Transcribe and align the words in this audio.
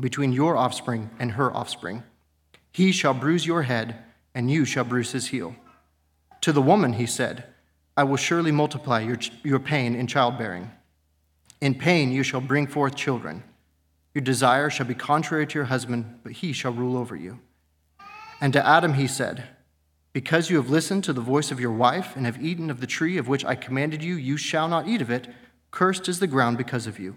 between 0.00 0.32
your 0.32 0.56
offspring 0.56 1.10
and 1.18 1.32
her 1.32 1.54
offspring. 1.54 2.02
He 2.72 2.92
shall 2.92 3.14
bruise 3.14 3.46
your 3.46 3.62
head, 3.62 3.96
and 4.34 4.50
you 4.50 4.64
shall 4.64 4.84
bruise 4.84 5.12
his 5.12 5.28
heel. 5.28 5.54
To 6.42 6.52
the 6.52 6.62
woman, 6.62 6.94
he 6.94 7.06
said, 7.06 7.44
I 7.96 8.04
will 8.04 8.16
surely 8.16 8.52
multiply 8.52 9.00
your, 9.00 9.18
your 9.42 9.58
pain 9.58 9.94
in 9.94 10.06
childbearing. 10.06 10.70
In 11.60 11.74
pain 11.74 12.12
you 12.12 12.22
shall 12.22 12.40
bring 12.40 12.66
forth 12.66 12.94
children. 12.94 13.42
Your 14.14 14.22
desire 14.22 14.70
shall 14.70 14.86
be 14.86 14.94
contrary 14.94 15.46
to 15.46 15.58
your 15.58 15.66
husband, 15.66 16.20
but 16.22 16.32
he 16.32 16.52
shall 16.52 16.72
rule 16.72 16.96
over 16.96 17.14
you. 17.14 17.40
And 18.40 18.52
to 18.54 18.66
Adam 18.66 18.94
he 18.94 19.06
said, 19.06 19.44
Because 20.12 20.48
you 20.48 20.56
have 20.56 20.70
listened 20.70 21.04
to 21.04 21.12
the 21.12 21.20
voice 21.20 21.50
of 21.50 21.60
your 21.60 21.72
wife 21.72 22.16
and 22.16 22.24
have 22.24 22.42
eaten 22.42 22.70
of 22.70 22.80
the 22.80 22.86
tree 22.86 23.18
of 23.18 23.28
which 23.28 23.44
I 23.44 23.54
commanded 23.54 24.02
you, 24.02 24.14
you 24.14 24.36
shall 24.36 24.68
not 24.68 24.88
eat 24.88 25.02
of 25.02 25.10
it. 25.10 25.28
Cursed 25.70 26.08
is 26.08 26.20
the 26.20 26.26
ground 26.26 26.56
because 26.56 26.86
of 26.86 26.98
you. 26.98 27.16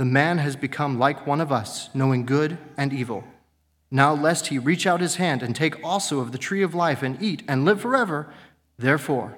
the 0.00 0.06
man 0.06 0.38
has 0.38 0.56
become 0.56 0.98
like 0.98 1.26
one 1.26 1.42
of 1.42 1.52
us, 1.52 1.90
knowing 1.92 2.24
good 2.24 2.56
and 2.74 2.90
evil. 2.90 3.22
Now, 3.90 4.14
lest 4.14 4.46
he 4.46 4.58
reach 4.58 4.86
out 4.86 5.02
his 5.02 5.16
hand 5.16 5.42
and 5.42 5.54
take 5.54 5.84
also 5.84 6.20
of 6.20 6.32
the 6.32 6.38
tree 6.38 6.62
of 6.62 6.74
life 6.74 7.02
and 7.02 7.22
eat 7.22 7.42
and 7.46 7.66
live 7.66 7.82
forever, 7.82 8.32
therefore, 8.78 9.36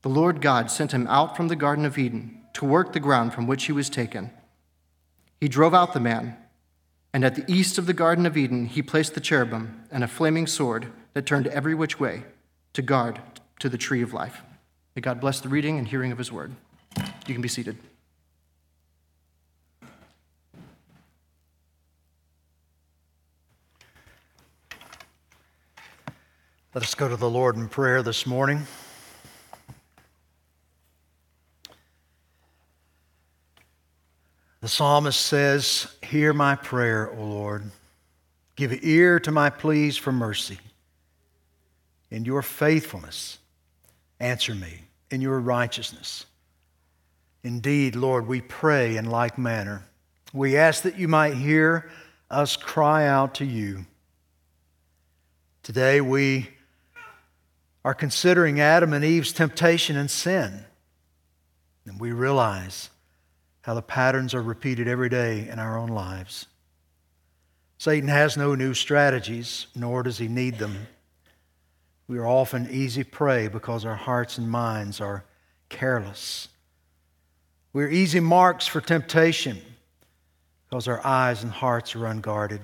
the 0.00 0.08
Lord 0.08 0.40
God 0.40 0.70
sent 0.70 0.92
him 0.92 1.06
out 1.08 1.36
from 1.36 1.48
the 1.48 1.54
Garden 1.54 1.84
of 1.84 1.98
Eden 1.98 2.40
to 2.54 2.64
work 2.64 2.94
the 2.94 2.98
ground 2.98 3.34
from 3.34 3.46
which 3.46 3.64
he 3.64 3.72
was 3.72 3.90
taken. 3.90 4.30
He 5.38 5.48
drove 5.48 5.74
out 5.74 5.92
the 5.92 6.00
man, 6.00 6.34
and 7.12 7.22
at 7.22 7.34
the 7.34 7.44
east 7.46 7.76
of 7.76 7.84
the 7.84 7.92
Garden 7.92 8.24
of 8.24 8.38
Eden, 8.38 8.64
he 8.64 8.80
placed 8.80 9.12
the 9.12 9.20
cherubim 9.20 9.84
and 9.90 10.02
a 10.02 10.08
flaming 10.08 10.46
sword 10.46 10.90
that 11.12 11.26
turned 11.26 11.46
every 11.48 11.74
which 11.74 12.00
way 12.00 12.22
to 12.72 12.80
guard 12.80 13.20
to 13.58 13.68
the 13.68 13.76
tree 13.76 14.00
of 14.00 14.14
life. 14.14 14.40
May 14.96 15.02
God 15.02 15.20
bless 15.20 15.40
the 15.40 15.50
reading 15.50 15.76
and 15.76 15.86
hearing 15.86 16.10
of 16.10 16.16
his 16.16 16.32
word. 16.32 16.56
You 17.26 17.34
can 17.34 17.42
be 17.42 17.48
seated. 17.48 17.76
Let 26.72 26.84
us 26.84 26.94
go 26.94 27.08
to 27.08 27.16
the 27.16 27.28
Lord 27.28 27.56
in 27.56 27.68
prayer 27.68 28.00
this 28.00 28.28
morning. 28.28 28.64
The 34.60 34.68
psalmist 34.68 35.20
says, 35.20 35.88
Hear 36.00 36.32
my 36.32 36.54
prayer, 36.54 37.10
O 37.10 37.24
Lord. 37.24 37.64
Give 38.54 38.84
ear 38.84 39.18
to 39.18 39.32
my 39.32 39.50
pleas 39.50 39.96
for 39.96 40.12
mercy. 40.12 40.60
In 42.08 42.24
your 42.24 42.40
faithfulness, 42.40 43.38
answer 44.20 44.54
me. 44.54 44.82
In 45.10 45.20
your 45.20 45.40
righteousness. 45.40 46.24
Indeed, 47.42 47.96
Lord, 47.96 48.28
we 48.28 48.42
pray 48.42 48.96
in 48.96 49.06
like 49.06 49.38
manner. 49.38 49.82
We 50.32 50.56
ask 50.56 50.84
that 50.84 50.96
you 50.96 51.08
might 51.08 51.34
hear 51.34 51.90
us 52.30 52.56
cry 52.56 53.08
out 53.08 53.34
to 53.36 53.44
you. 53.44 53.86
Today 55.64 56.00
we 56.00 56.48
are 57.84 57.94
considering 57.94 58.60
Adam 58.60 58.92
and 58.92 59.04
Eve's 59.04 59.32
temptation 59.32 59.96
and 59.96 60.10
sin. 60.10 60.64
And 61.86 61.98
we 61.98 62.12
realize 62.12 62.90
how 63.62 63.74
the 63.74 63.82
patterns 63.82 64.34
are 64.34 64.42
repeated 64.42 64.88
every 64.88 65.08
day 65.08 65.48
in 65.48 65.58
our 65.58 65.78
own 65.78 65.88
lives. 65.88 66.46
Satan 67.78 68.08
has 68.08 68.36
no 68.36 68.54
new 68.54 68.74
strategies, 68.74 69.66
nor 69.74 70.02
does 70.02 70.18
he 70.18 70.28
need 70.28 70.58
them. 70.58 70.86
We 72.06 72.18
are 72.18 72.26
often 72.26 72.68
easy 72.70 73.04
prey 73.04 73.48
because 73.48 73.84
our 73.84 73.96
hearts 73.96 74.36
and 74.36 74.50
minds 74.50 75.00
are 75.00 75.24
careless. 75.68 76.48
We're 77.72 77.88
easy 77.88 78.20
marks 78.20 78.66
for 78.66 78.80
temptation 78.80 79.58
because 80.68 80.88
our 80.88 81.04
eyes 81.06 81.42
and 81.42 81.52
hearts 81.52 81.94
are 81.94 82.06
unguarded. 82.06 82.60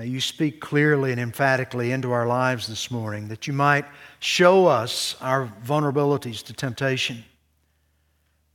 May 0.00 0.06
you 0.06 0.22
speak 0.22 0.62
clearly 0.62 1.12
and 1.12 1.20
emphatically 1.20 1.92
into 1.92 2.10
our 2.12 2.26
lives 2.26 2.66
this 2.66 2.90
morning, 2.90 3.28
that 3.28 3.46
you 3.46 3.52
might 3.52 3.84
show 4.18 4.64
us 4.64 5.14
our 5.20 5.52
vulnerabilities 5.62 6.42
to 6.44 6.54
temptation, 6.54 7.22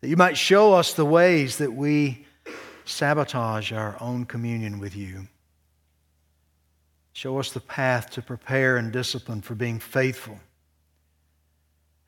that 0.01 0.07
you 0.07 0.17
might 0.17 0.39
show 0.39 0.73
us 0.73 0.93
the 0.93 1.05
ways 1.05 1.59
that 1.59 1.71
we 1.71 2.25
sabotage 2.85 3.71
our 3.71 3.95
own 4.01 4.25
communion 4.25 4.79
with 4.79 4.95
you. 4.95 5.27
Show 7.13 7.37
us 7.37 7.51
the 7.51 7.59
path 7.59 8.09
to 8.09 8.23
prepare 8.23 8.77
and 8.77 8.91
discipline 8.91 9.43
for 9.43 9.53
being 9.53 9.77
faithful. 9.77 10.39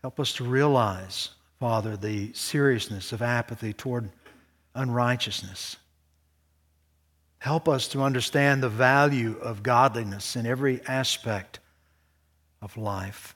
Help 0.02 0.20
us 0.20 0.34
to 0.34 0.46
realize, 0.46 1.30
Father, 1.60 1.96
the 1.96 2.34
seriousness 2.34 3.14
of 3.14 3.22
apathy 3.22 3.72
toward 3.72 4.10
unrighteousness. 4.74 5.78
Help 7.40 7.70
us 7.70 7.88
to 7.90 8.02
understand 8.02 8.62
the 8.62 8.70
value 8.70 9.38
of 9.42 9.64
godliness 9.64 10.36
in 10.36 10.46
every 10.46 10.82
aspect 10.88 11.60
of 12.62 12.78
life. 12.78 13.36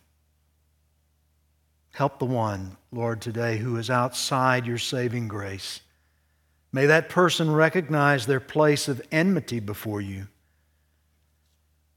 Help 1.93 2.19
the 2.19 2.25
one, 2.25 2.77
Lord, 2.91 3.21
today 3.21 3.57
who 3.57 3.77
is 3.77 3.89
outside 3.89 4.65
your 4.65 4.77
saving 4.77 5.27
grace. 5.27 5.81
May 6.71 6.85
that 6.85 7.09
person 7.09 7.51
recognize 7.51 8.25
their 8.25 8.39
place 8.39 8.87
of 8.87 9.01
enmity 9.11 9.59
before 9.59 10.01
you. 10.01 10.27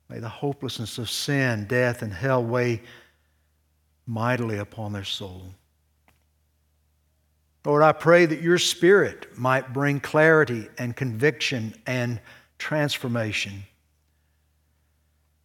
May 0.09 0.19
the 0.19 0.29
hopelessness 0.29 0.99
of 0.99 1.09
sin, 1.09 1.67
death, 1.67 2.03
and 2.03 2.13
hell 2.13 2.45
weigh 2.45 2.83
mightily 4.07 4.59
upon 4.59 4.93
their 4.93 5.05
soul. 5.05 5.55
Lord, 7.65 7.83
I 7.83 7.93
pray 7.93 8.27
that 8.27 8.43
your 8.43 8.59
Spirit 8.59 9.39
might 9.39 9.73
bring 9.73 9.99
clarity 9.99 10.69
and 10.77 10.95
conviction 10.95 11.75
and 11.87 12.21
transformation. 12.59 13.65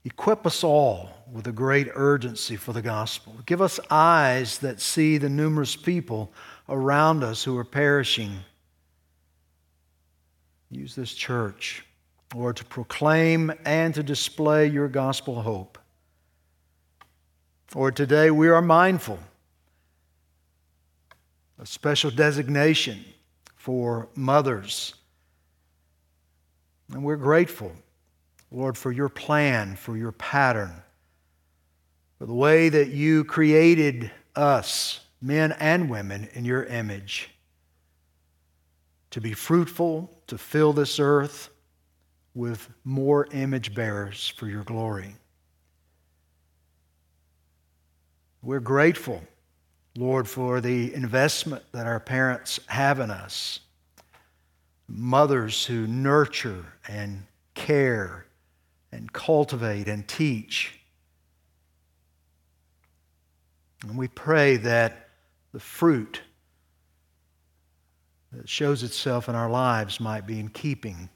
Equip 0.03 0.45
us 0.45 0.63
all 0.63 1.11
with 1.31 1.47
a 1.47 1.51
great 1.51 1.87
urgency 1.93 2.57
for 2.57 2.73
the 2.73 2.81
gospel. 2.81 3.35
Give 3.45 3.61
us 3.61 3.79
eyes 3.89 4.57
that 4.59 4.81
see 4.81 5.17
the 5.17 5.29
numerous 5.29 5.75
people 5.75 6.33
around 6.67 7.23
us 7.23 7.43
who 7.43 7.57
are 7.57 7.65
perishing. 7.65 8.31
Use 10.69 10.95
this 10.95 11.13
church, 11.13 11.85
Lord, 12.35 12.57
to 12.57 12.65
proclaim 12.65 13.51
and 13.65 13.93
to 13.95 14.03
display 14.03 14.67
your 14.67 14.87
gospel 14.87 15.41
hope. 15.41 15.77
Lord, 17.73 17.95
today 17.95 18.29
we 18.29 18.49
are 18.49 18.61
mindful 18.61 19.19
a 21.59 21.65
special 21.65 22.09
designation 22.09 23.03
for 23.55 24.07
mothers. 24.15 24.93
And 26.93 27.03
we're 27.03 27.17
grateful, 27.17 27.73
Lord, 28.49 28.77
for 28.77 28.91
your 28.91 29.09
plan, 29.09 29.75
for 29.75 29.97
your 29.97 30.13
pattern, 30.13 30.81
for 32.17 32.25
the 32.25 32.33
way 32.33 32.69
that 32.69 32.89
you 32.89 33.25
created 33.25 34.09
us, 34.35 35.01
men 35.21 35.51
and 35.59 35.89
women, 35.89 36.29
in 36.33 36.45
your 36.45 36.63
image, 36.63 37.29
to 39.11 39.19
be 39.19 39.33
fruitful, 39.33 40.09
to 40.27 40.37
fill 40.37 40.71
this 40.71 40.99
earth 40.99 41.49
with 42.33 42.69
more 42.85 43.27
image 43.31 43.73
bearers 43.75 44.29
for 44.37 44.47
your 44.47 44.63
glory. 44.63 45.15
We're 48.41 48.61
grateful 48.61 49.21
Lord, 49.97 50.27
for 50.27 50.61
the 50.61 50.93
investment 50.93 51.63
that 51.71 51.85
our 51.85 51.99
parents 51.99 52.59
have 52.67 52.99
in 52.99 53.11
us. 53.11 53.59
Mothers 54.87 55.65
who 55.65 55.87
nurture 55.87 56.65
and 56.87 57.25
care 57.53 58.25
and 58.91 59.11
cultivate 59.11 59.87
and 59.87 60.07
teach. 60.07 60.79
And 63.83 63.97
we 63.97 64.07
pray 64.07 64.57
that 64.57 65.09
the 65.53 65.59
fruit 65.59 66.21
that 68.31 68.47
shows 68.47 68.83
itself 68.83 69.27
in 69.27 69.35
our 69.35 69.49
lives 69.49 69.99
might 69.99 70.27
be 70.27 70.39
in 70.39 70.49
keeping 70.49 71.09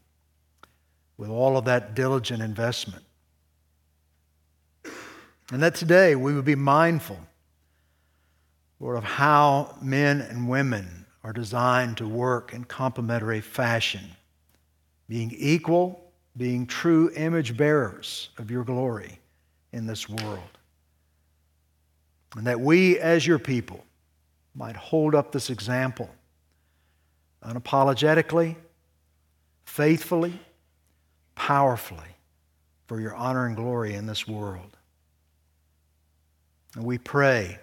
with 1.18 1.30
all 1.30 1.58
of 1.58 1.66
that 1.66 1.94
diligent 1.94 2.42
investment. 2.42 3.04
And 5.52 5.62
that 5.62 5.76
today 5.76 6.16
we 6.16 6.34
would 6.34 6.46
be 6.46 6.56
mindful 6.56 7.20
Lord, 8.84 8.98
of 8.98 9.06
how 9.06 9.78
men 9.82 10.20
and 10.20 10.50
women 10.50 11.06
are 11.24 11.32
designed 11.32 11.96
to 11.96 12.06
work 12.06 12.54
in 12.54 12.66
complementary 12.66 13.40
fashion, 13.40 14.02
being 15.08 15.34
equal, 15.38 16.12
being 16.36 16.68
true 16.68 17.10
image 17.16 17.56
bearers 17.56 18.28
of 18.38 18.52
your 18.52 18.66
glory 18.66 19.22
in 19.72 19.88
this 19.88 20.10
world. 20.10 20.58
And 22.36 22.46
that 22.46 22.60
we, 22.60 23.00
as 23.00 23.26
your 23.26 23.40
people, 23.40 23.86
might 24.54 24.76
hold 24.76 25.16
up 25.16 25.32
this 25.32 25.50
example 25.50 26.10
unapologetically, 27.42 28.58
faithfully, 29.64 30.38
powerfully 31.36 32.18
for 32.88 33.00
your 33.00 33.16
honor 33.16 33.46
and 33.46 33.56
glory 33.56 33.94
in 33.94 34.08
this 34.08 34.28
world. 34.28 34.76
And 36.76 36.84
we 36.84 36.98
pray 36.98 37.60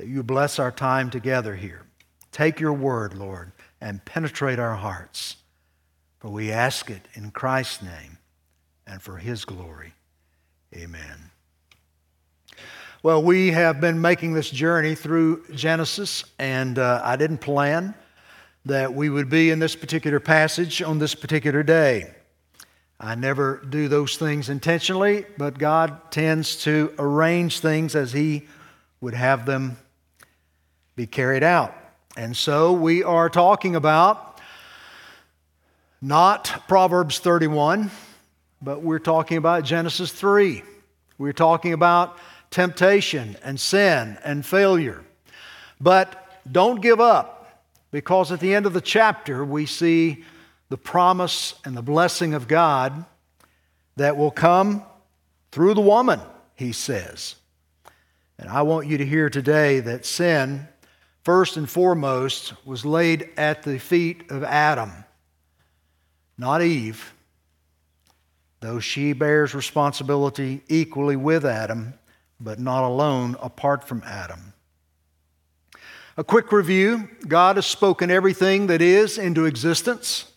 that 0.00 0.08
you 0.08 0.22
bless 0.22 0.58
our 0.58 0.72
time 0.72 1.10
together 1.10 1.54
here. 1.54 1.82
Take 2.32 2.58
your 2.58 2.72
word, 2.72 3.12
Lord, 3.12 3.52
and 3.82 4.02
penetrate 4.02 4.58
our 4.58 4.74
hearts. 4.74 5.36
For 6.20 6.30
we 6.30 6.50
ask 6.50 6.88
it 6.88 7.06
in 7.12 7.32
Christ's 7.32 7.82
name 7.82 8.16
and 8.86 9.02
for 9.02 9.18
his 9.18 9.44
glory. 9.44 9.92
Amen. 10.74 11.30
Well, 13.02 13.22
we 13.22 13.50
have 13.50 13.78
been 13.82 14.00
making 14.00 14.32
this 14.32 14.48
journey 14.48 14.94
through 14.94 15.44
Genesis, 15.54 16.24
and 16.38 16.78
uh, 16.78 17.02
I 17.04 17.16
didn't 17.16 17.42
plan 17.42 17.94
that 18.64 18.94
we 18.94 19.10
would 19.10 19.28
be 19.28 19.50
in 19.50 19.58
this 19.58 19.76
particular 19.76 20.18
passage 20.18 20.80
on 20.80 20.98
this 20.98 21.14
particular 21.14 21.62
day. 21.62 22.10
I 22.98 23.16
never 23.16 23.62
do 23.68 23.86
those 23.88 24.16
things 24.16 24.48
intentionally, 24.48 25.26
but 25.36 25.58
God 25.58 26.10
tends 26.10 26.56
to 26.64 26.94
arrange 26.98 27.60
things 27.60 27.94
as 27.94 28.14
He 28.14 28.48
would 29.02 29.14
have 29.14 29.44
them 29.44 29.76
be 30.96 31.06
carried 31.06 31.42
out. 31.42 31.74
And 32.16 32.36
so 32.36 32.72
we 32.72 33.02
are 33.02 33.28
talking 33.28 33.76
about 33.76 34.40
not 36.02 36.64
Proverbs 36.66 37.18
31, 37.18 37.90
but 38.62 38.82
we're 38.82 38.98
talking 38.98 39.36
about 39.36 39.64
Genesis 39.64 40.12
3. 40.12 40.62
We're 41.18 41.32
talking 41.32 41.72
about 41.72 42.18
temptation 42.50 43.36
and 43.44 43.60
sin 43.60 44.18
and 44.24 44.44
failure. 44.44 45.04
But 45.80 46.40
don't 46.50 46.80
give 46.80 47.00
up, 47.00 47.62
because 47.90 48.32
at 48.32 48.40
the 48.40 48.54
end 48.54 48.66
of 48.66 48.72
the 48.72 48.80
chapter, 48.80 49.44
we 49.44 49.66
see 49.66 50.24
the 50.68 50.78
promise 50.78 51.54
and 51.64 51.76
the 51.76 51.82
blessing 51.82 52.34
of 52.34 52.48
God 52.48 53.04
that 53.96 54.16
will 54.16 54.30
come 54.30 54.82
through 55.52 55.74
the 55.74 55.80
woman, 55.80 56.20
he 56.54 56.72
says. 56.72 57.34
And 58.38 58.48
I 58.48 58.62
want 58.62 58.86
you 58.86 58.98
to 58.98 59.04
hear 59.04 59.28
today 59.28 59.80
that 59.80 60.06
sin 60.06 60.66
first 61.30 61.56
and 61.56 61.70
foremost 61.70 62.54
was 62.64 62.84
laid 62.84 63.30
at 63.36 63.62
the 63.62 63.78
feet 63.78 64.28
of 64.32 64.42
Adam, 64.42 64.90
not 66.36 66.60
Eve, 66.60 67.14
though 68.58 68.80
she 68.80 69.12
bears 69.12 69.54
responsibility 69.54 70.60
equally 70.66 71.14
with 71.14 71.46
Adam, 71.46 71.94
but 72.40 72.58
not 72.58 72.82
alone 72.82 73.36
apart 73.40 73.84
from 73.86 74.02
Adam. 74.04 74.52
A 76.16 76.24
quick 76.24 76.50
review 76.50 77.08
God 77.28 77.54
has 77.54 77.66
spoken 77.66 78.10
everything 78.10 78.66
that 78.66 78.82
is 78.82 79.16
into 79.16 79.44
existence 79.44 80.32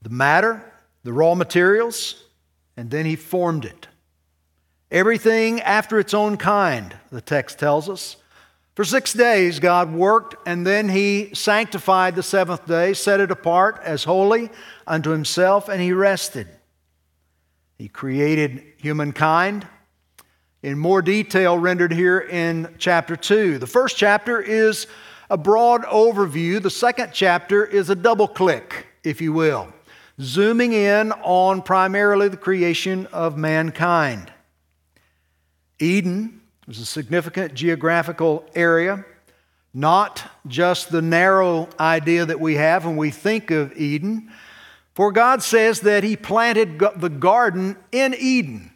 the 0.00 0.08
matter, 0.08 0.64
the 1.04 1.12
raw 1.12 1.34
materials, 1.34 2.24
and 2.78 2.90
then 2.90 3.04
He 3.04 3.14
formed 3.14 3.66
it. 3.66 3.88
Everything 4.90 5.60
after 5.60 5.98
its 5.98 6.14
own 6.14 6.38
kind, 6.38 6.96
the 7.12 7.20
text 7.20 7.58
tells 7.58 7.90
us. 7.90 8.16
For 8.80 8.84
six 8.86 9.12
days, 9.12 9.60
God 9.60 9.92
worked, 9.92 10.36
and 10.46 10.66
then 10.66 10.88
He 10.88 11.34
sanctified 11.34 12.14
the 12.14 12.22
seventh 12.22 12.64
day, 12.64 12.94
set 12.94 13.20
it 13.20 13.30
apart 13.30 13.78
as 13.84 14.04
holy 14.04 14.48
unto 14.86 15.10
Himself, 15.10 15.68
and 15.68 15.82
He 15.82 15.92
rested. 15.92 16.48
He 17.76 17.88
created 17.88 18.64
humankind 18.78 19.66
in 20.62 20.78
more 20.78 21.02
detail, 21.02 21.58
rendered 21.58 21.92
here 21.92 22.20
in 22.20 22.74
chapter 22.78 23.16
2. 23.16 23.58
The 23.58 23.66
first 23.66 23.98
chapter 23.98 24.40
is 24.40 24.86
a 25.28 25.36
broad 25.36 25.82
overview, 25.82 26.62
the 26.62 26.70
second 26.70 27.10
chapter 27.12 27.62
is 27.66 27.90
a 27.90 27.94
double 27.94 28.28
click, 28.28 28.86
if 29.04 29.20
you 29.20 29.34
will, 29.34 29.70
zooming 30.22 30.72
in 30.72 31.12
on 31.12 31.60
primarily 31.60 32.28
the 32.28 32.38
creation 32.38 33.04
of 33.08 33.36
mankind. 33.36 34.32
Eden 35.78 36.39
was 36.70 36.78
a 36.78 36.86
significant 36.86 37.52
geographical 37.52 38.48
area, 38.54 39.04
not 39.74 40.22
just 40.46 40.92
the 40.92 41.02
narrow 41.02 41.68
idea 41.80 42.24
that 42.24 42.38
we 42.38 42.54
have 42.54 42.84
when 42.84 42.96
we 42.96 43.10
think 43.10 43.50
of 43.50 43.76
Eden. 43.76 44.30
For 44.94 45.10
God 45.10 45.42
says 45.42 45.80
that 45.80 46.04
He 46.04 46.16
planted 46.16 46.78
the 46.94 47.08
garden 47.08 47.76
in 47.90 48.14
Eden. 48.16 48.70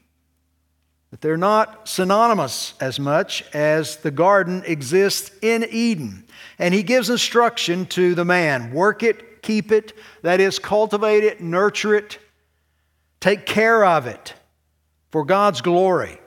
That 1.12 1.20
they're 1.20 1.36
not 1.36 1.88
synonymous 1.88 2.74
as 2.80 2.98
much 2.98 3.44
as 3.54 3.98
the 3.98 4.10
garden 4.10 4.64
exists 4.66 5.30
in 5.40 5.64
Eden. 5.70 6.24
And 6.58 6.74
He 6.74 6.82
gives 6.82 7.10
instruction 7.10 7.86
to 7.90 8.16
the 8.16 8.24
man 8.24 8.72
work 8.72 9.04
it, 9.04 9.40
keep 9.40 9.70
it, 9.70 9.92
that 10.22 10.40
is, 10.40 10.58
cultivate 10.58 11.22
it, 11.22 11.40
nurture 11.40 11.94
it, 11.94 12.18
take 13.20 13.46
care 13.46 13.84
of 13.84 14.08
it 14.08 14.34
for 15.12 15.24
God's 15.24 15.60
glory. 15.60 16.18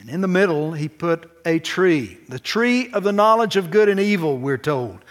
And 0.00 0.08
in 0.08 0.20
the 0.20 0.28
middle, 0.28 0.72
he 0.72 0.88
put 0.88 1.30
a 1.44 1.58
tree, 1.58 2.18
the 2.28 2.38
tree 2.38 2.90
of 2.92 3.02
the 3.02 3.12
knowledge 3.12 3.56
of 3.56 3.70
good 3.70 3.88
and 3.88 3.98
evil, 3.98 4.38
we're 4.38 4.56
told. 4.58 5.04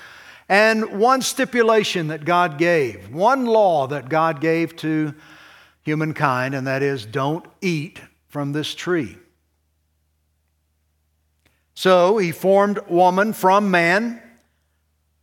And 0.49 0.99
one 0.99 1.21
stipulation 1.21 2.07
that 2.07 2.23
God 2.23 2.57
gave, 2.57 3.09
one 3.13 3.45
law 3.45 3.87
that 3.87 4.07
God 4.07 4.39
gave 4.39 4.77
to 4.77 5.13
humankind, 5.83 6.55
and 6.55 6.67
that 6.67 6.81
is 6.81 7.05
don't 7.05 7.45
eat 7.61 7.99
from 8.27 8.53
this 8.53 8.73
tree. 8.73 9.17
So 11.73 12.17
he 12.17 12.31
formed 12.31 12.79
woman 12.87 13.33
from 13.33 13.69
man, 13.69 14.21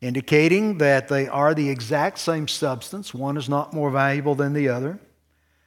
indicating 0.00 0.78
that 0.78 1.08
they 1.08 1.26
are 1.26 1.54
the 1.54 1.70
exact 1.70 2.18
same 2.18 2.46
substance. 2.46 3.14
One 3.14 3.36
is 3.36 3.48
not 3.48 3.72
more 3.72 3.90
valuable 3.90 4.34
than 4.34 4.52
the 4.52 4.68
other. 4.68 4.98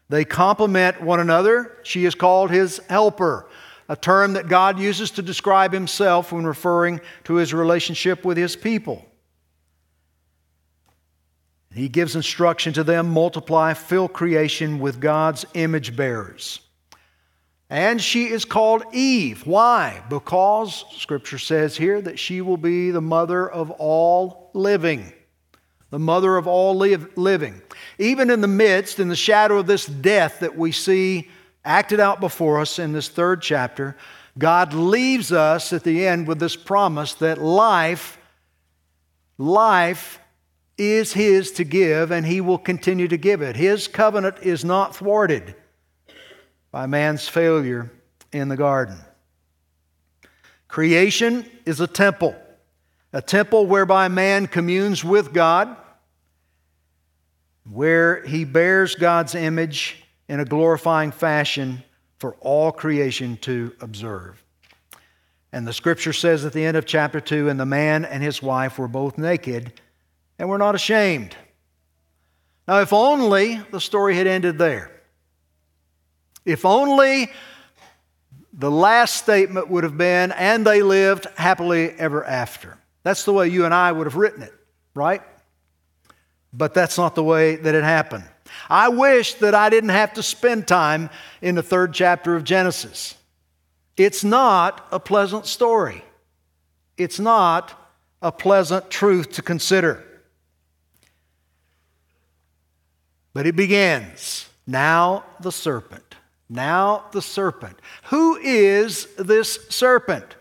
They 0.09 0.23
complement 0.23 1.01
one 1.01 1.19
another. 1.19 1.77
She 1.83 2.05
is 2.05 2.15
called 2.15 2.51
his 2.51 2.79
helper, 2.89 3.47
a 3.89 3.95
term 3.95 4.33
that 4.33 4.47
God 4.47 4.79
uses 4.79 5.11
to 5.11 5.21
describe 5.21 5.73
himself 5.73 6.31
when 6.31 6.45
referring 6.45 6.99
to 7.25 7.35
his 7.35 7.53
relationship 7.53 8.25
with 8.25 8.37
his 8.37 8.55
people. 8.55 9.05
He 11.73 11.89
gives 11.89 12.15
instruction 12.15 12.73
to 12.73 12.83
them 12.83 13.09
multiply, 13.09 13.73
fill 13.73 14.07
creation 14.07 14.79
with 14.79 14.99
God's 14.99 15.45
image 15.53 15.95
bearers. 15.95 16.59
And 17.69 18.01
she 18.01 18.27
is 18.27 18.45
called 18.45 18.83
Eve. 18.93 19.45
Why? 19.45 20.01
Because 20.09 20.85
Scripture 20.91 21.37
says 21.37 21.75
here 21.75 22.01
that 22.01 22.17
she 22.17 22.41
will 22.41 22.57
be 22.57 22.91
the 22.91 23.01
mother 23.01 23.47
of 23.47 23.71
all 23.71 24.49
living. 24.53 25.11
The 25.89 25.99
mother 25.99 26.37
of 26.37 26.47
all 26.47 26.75
live, 26.75 27.17
living. 27.17 27.61
Even 27.97 28.29
in 28.29 28.41
the 28.41 28.47
midst, 28.47 28.99
in 28.99 29.09
the 29.09 29.15
shadow 29.15 29.57
of 29.57 29.67
this 29.67 29.85
death 29.85 30.39
that 30.39 30.57
we 30.57 30.71
see 30.71 31.29
acted 31.67 31.99
out 31.99 32.19
before 32.19 32.59
us 32.59 32.79
in 32.79 32.93
this 32.93 33.09
third 33.09 33.41
chapter, 33.41 33.95
God 34.37 34.73
leaves 34.73 35.31
us 35.31 35.73
at 35.73 35.83
the 35.83 36.07
end 36.07 36.27
with 36.27 36.39
this 36.39 36.55
promise 36.55 37.13
that 37.15 37.39
life, 37.39 38.17
life 39.37 40.19
is 40.77 41.13
His 41.13 41.51
to 41.53 41.63
give, 41.63 42.11
and 42.11 42.25
He 42.25 42.41
will 42.41 42.57
continue 42.57 43.07
to 43.07 43.17
give 43.17 43.41
it. 43.41 43.55
His 43.55 43.87
covenant 43.87 44.37
is 44.41 44.63
not 44.63 44.95
thwarted 44.95 45.55
by 46.71 46.85
man's 46.85 47.27
failure 47.27 47.91
in 48.31 48.47
the 48.47 48.57
garden. 48.57 48.97
Creation 50.67 51.49
is 51.65 51.79
a 51.79 51.87
temple, 51.87 52.35
a 53.13 53.21
temple 53.21 53.65
whereby 53.65 54.07
man 54.07 54.47
communes 54.47 55.03
with 55.03 55.33
God, 55.33 55.75
where 57.69 58.25
he 58.25 58.45
bears 58.45 58.95
God's 58.95 59.35
image 59.35 60.03
in 60.27 60.39
a 60.39 60.45
glorifying 60.45 61.11
fashion 61.11 61.83
for 62.17 62.35
all 62.41 62.71
creation 62.71 63.37
to 63.37 63.73
observe. 63.81 64.43
And 65.51 65.67
the 65.67 65.73
scripture 65.73 66.13
says 66.13 66.45
at 66.45 66.53
the 66.53 66.65
end 66.65 66.77
of 66.77 66.85
chapter 66.85 67.19
2 67.19 67.49
and 67.49 67.59
the 67.59 67.65
man 67.65 68.05
and 68.05 68.21
his 68.21 68.41
wife 68.41 68.77
were 68.77 68.87
both 68.87 69.17
naked 69.17 69.73
and 70.37 70.49
were 70.49 70.57
not 70.57 70.75
ashamed. 70.75 71.35
Now, 72.67 72.81
if 72.81 72.91
only 72.91 73.61
the 73.71 73.79
story 73.79 74.15
had 74.15 74.27
ended 74.27 74.57
there. 74.57 74.91
If 76.45 76.65
only 76.65 77.31
the 78.53 78.71
last 78.71 79.15
statement 79.15 79.69
would 79.69 79.83
have 79.83 79.97
been, 79.97 80.31
and 80.31 80.65
they 80.65 80.81
lived 80.81 81.27
happily 81.37 81.91
ever 81.91 82.25
after. 82.25 82.77
That's 83.03 83.23
the 83.23 83.33
way 83.33 83.47
you 83.47 83.65
and 83.65 83.73
I 83.73 83.91
would 83.91 84.07
have 84.07 84.15
written 84.15 84.41
it, 84.41 84.53
right? 84.95 85.21
But 86.51 86.73
that's 86.73 86.97
not 86.97 87.13
the 87.15 87.23
way 87.23 87.57
that 87.57 87.75
it 87.75 87.83
happened. 87.83 88.23
I 88.69 88.89
wish 88.89 89.35
that 89.35 89.55
I 89.55 89.69
didn't 89.69 89.89
have 89.89 90.13
to 90.13 90.23
spend 90.23 90.67
time 90.67 91.09
in 91.41 91.55
the 91.55 91.63
third 91.63 91.93
chapter 91.93 92.35
of 92.35 92.43
Genesis. 92.43 93.15
It's 93.95 94.23
not 94.23 94.87
a 94.91 94.99
pleasant 94.99 95.45
story. 95.45 96.03
It's 96.97 97.19
not 97.19 97.73
a 98.21 98.31
pleasant 98.31 98.89
truth 98.89 99.31
to 99.33 99.41
consider. 99.41 100.03
But 103.33 103.45
it 103.45 103.55
begins 103.55 104.49
now 104.65 105.23
the 105.39 105.51
serpent. 105.51 106.15
Now 106.49 107.05
the 107.11 107.21
serpent. 107.21 107.79
Who 108.05 108.37
is 108.37 109.07
this 109.15 109.67
serpent? 109.69 110.35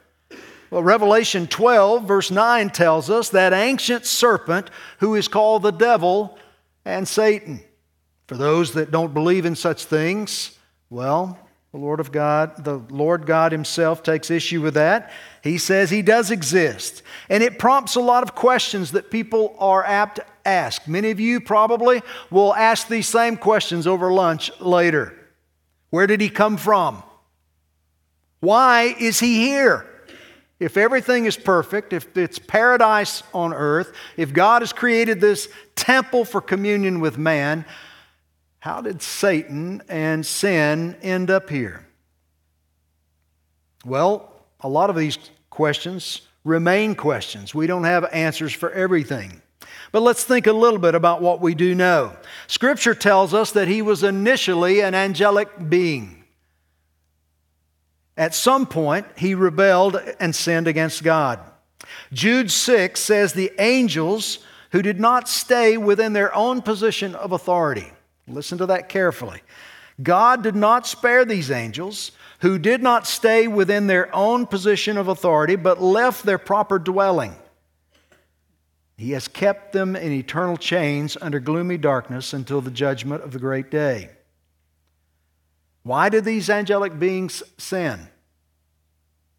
Well, 0.70 0.82
Revelation 0.82 1.46
12, 1.46 2.06
verse 2.06 2.30
9 2.30 2.70
tells 2.70 3.10
us 3.10 3.28
that 3.30 3.52
ancient 3.52 4.04
serpent 4.04 4.70
who 4.98 5.14
is 5.14 5.28
called 5.28 5.62
the 5.62 5.70
devil 5.70 6.38
and 6.84 7.06
Satan. 7.06 7.60
For 8.26 8.36
those 8.36 8.72
that 8.72 8.90
don't 8.90 9.14
believe 9.14 9.46
in 9.46 9.54
such 9.54 9.84
things, 9.84 10.58
well, 10.90 11.38
the 11.72 11.78
Lord 11.78 12.00
of 12.00 12.10
God, 12.10 12.64
the 12.64 12.78
Lord 12.90 13.26
God 13.26 13.52
Himself 13.52 14.02
takes 14.02 14.30
issue 14.30 14.62
with 14.62 14.74
that. 14.74 15.12
He 15.42 15.58
says 15.58 15.90
He 15.90 16.02
does 16.02 16.30
exist. 16.30 17.02
And 17.28 17.42
it 17.42 17.58
prompts 17.58 17.96
a 17.96 18.00
lot 18.00 18.22
of 18.22 18.34
questions 18.34 18.92
that 18.92 19.10
people 19.10 19.54
are 19.58 19.84
apt 19.84 20.16
to 20.16 20.24
ask. 20.44 20.88
Many 20.88 21.10
of 21.10 21.20
you 21.20 21.40
probably 21.40 22.02
will 22.30 22.54
ask 22.54 22.88
these 22.88 23.08
same 23.08 23.36
questions 23.36 23.86
over 23.86 24.12
lunch 24.12 24.50
later. 24.60 25.14
Where 25.90 26.06
did 26.06 26.20
he 26.20 26.28
come 26.30 26.56
from? 26.56 27.02
Why 28.40 28.94
is 28.98 29.20
he 29.20 29.46
here? 29.46 29.86
If 30.58 30.76
everything 30.76 31.26
is 31.26 31.36
perfect, 31.36 31.92
if 31.92 32.16
it's 32.16 32.38
paradise 32.38 33.22
on 33.34 33.52
earth, 33.52 33.92
if 34.16 34.32
God 34.32 34.62
has 34.62 34.72
created 34.72 35.20
this 35.20 35.48
temple 35.74 36.24
for 36.24 36.40
communion 36.40 37.00
with 37.00 37.18
man, 37.18 37.66
how 38.66 38.80
did 38.80 39.00
Satan 39.00 39.80
and 39.88 40.26
sin 40.26 40.96
end 41.00 41.30
up 41.30 41.48
here? 41.48 41.86
Well, 43.84 44.32
a 44.60 44.68
lot 44.68 44.90
of 44.90 44.96
these 44.96 45.18
questions 45.50 46.22
remain 46.42 46.96
questions. 46.96 47.54
We 47.54 47.68
don't 47.68 47.84
have 47.84 48.12
answers 48.12 48.52
for 48.52 48.72
everything. 48.72 49.40
But 49.92 50.02
let's 50.02 50.24
think 50.24 50.48
a 50.48 50.52
little 50.52 50.80
bit 50.80 50.96
about 50.96 51.22
what 51.22 51.40
we 51.40 51.54
do 51.54 51.76
know. 51.76 52.16
Scripture 52.48 52.96
tells 52.96 53.32
us 53.32 53.52
that 53.52 53.68
he 53.68 53.82
was 53.82 54.02
initially 54.02 54.80
an 54.80 54.96
angelic 54.96 55.68
being. 55.68 56.24
At 58.16 58.34
some 58.34 58.66
point, 58.66 59.06
he 59.16 59.36
rebelled 59.36 59.94
and 60.18 60.34
sinned 60.34 60.66
against 60.66 61.04
God. 61.04 61.38
Jude 62.12 62.50
6 62.50 62.98
says 62.98 63.32
the 63.32 63.52
angels 63.60 64.40
who 64.72 64.82
did 64.82 64.98
not 64.98 65.28
stay 65.28 65.76
within 65.76 66.14
their 66.14 66.34
own 66.34 66.62
position 66.62 67.14
of 67.14 67.30
authority. 67.30 67.92
Listen 68.28 68.58
to 68.58 68.66
that 68.66 68.88
carefully. 68.88 69.42
God 70.02 70.42
did 70.42 70.56
not 70.56 70.86
spare 70.86 71.24
these 71.24 71.50
angels 71.50 72.12
who 72.40 72.58
did 72.58 72.82
not 72.82 73.06
stay 73.06 73.48
within 73.48 73.86
their 73.86 74.14
own 74.14 74.46
position 74.46 74.98
of 74.98 75.08
authority, 75.08 75.56
but 75.56 75.80
left 75.80 76.24
their 76.24 76.38
proper 76.38 76.78
dwelling. 76.78 77.34
He 78.98 79.12
has 79.12 79.28
kept 79.28 79.72
them 79.72 79.94
in 79.96 80.12
eternal 80.12 80.56
chains 80.56 81.16
under 81.20 81.40
gloomy 81.40 81.78
darkness 81.78 82.32
until 82.32 82.60
the 82.60 82.70
judgment 82.70 83.22
of 83.22 83.32
the 83.32 83.38
great 83.38 83.70
day. 83.70 84.10
Why 85.82 86.08
did 86.08 86.24
these 86.24 86.50
angelic 86.50 86.98
beings 86.98 87.42
sin? 87.58 88.08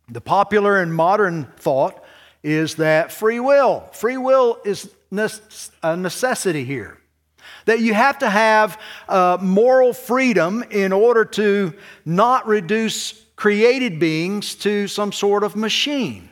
The 0.09 0.21
popular 0.21 0.79
and 0.79 0.93
modern 0.93 1.51
thought 1.57 2.03
is 2.41 2.75
that 2.75 3.11
free 3.11 3.39
will, 3.39 3.81
free 3.91 4.17
will 4.17 4.59
is 4.63 4.89
a 5.83 5.97
necessity 5.97 6.63
here. 6.63 6.99
That 7.67 7.81
you 7.81 7.93
have 7.93 8.19
to 8.19 8.29
have 8.29 8.81
uh, 9.07 9.37
moral 9.39 9.93
freedom 9.93 10.63
in 10.71 10.91
order 10.91 11.23
to 11.25 11.73
not 12.05 12.47
reduce 12.47 13.11
created 13.35 13.99
beings 13.99 14.55
to 14.55 14.87
some 14.87 15.11
sort 15.11 15.43
of 15.43 15.55
machine 15.55 16.29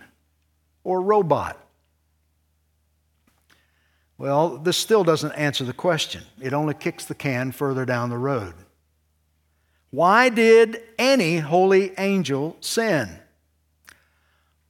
or 0.83 1.01
robot. 1.01 1.59
Well, 4.17 4.57
this 4.57 4.77
still 4.77 5.03
doesn't 5.03 5.33
answer 5.33 5.65
the 5.65 5.73
question. 5.73 6.23
It 6.41 6.53
only 6.53 6.73
kicks 6.73 7.05
the 7.05 7.15
can 7.15 7.51
further 7.51 7.85
down 7.85 8.09
the 8.09 8.17
road. 8.17 8.53
Why 9.91 10.29
did 10.29 10.81
any 10.97 11.39
holy 11.39 11.91
angel 11.97 12.55
sin? 12.61 13.19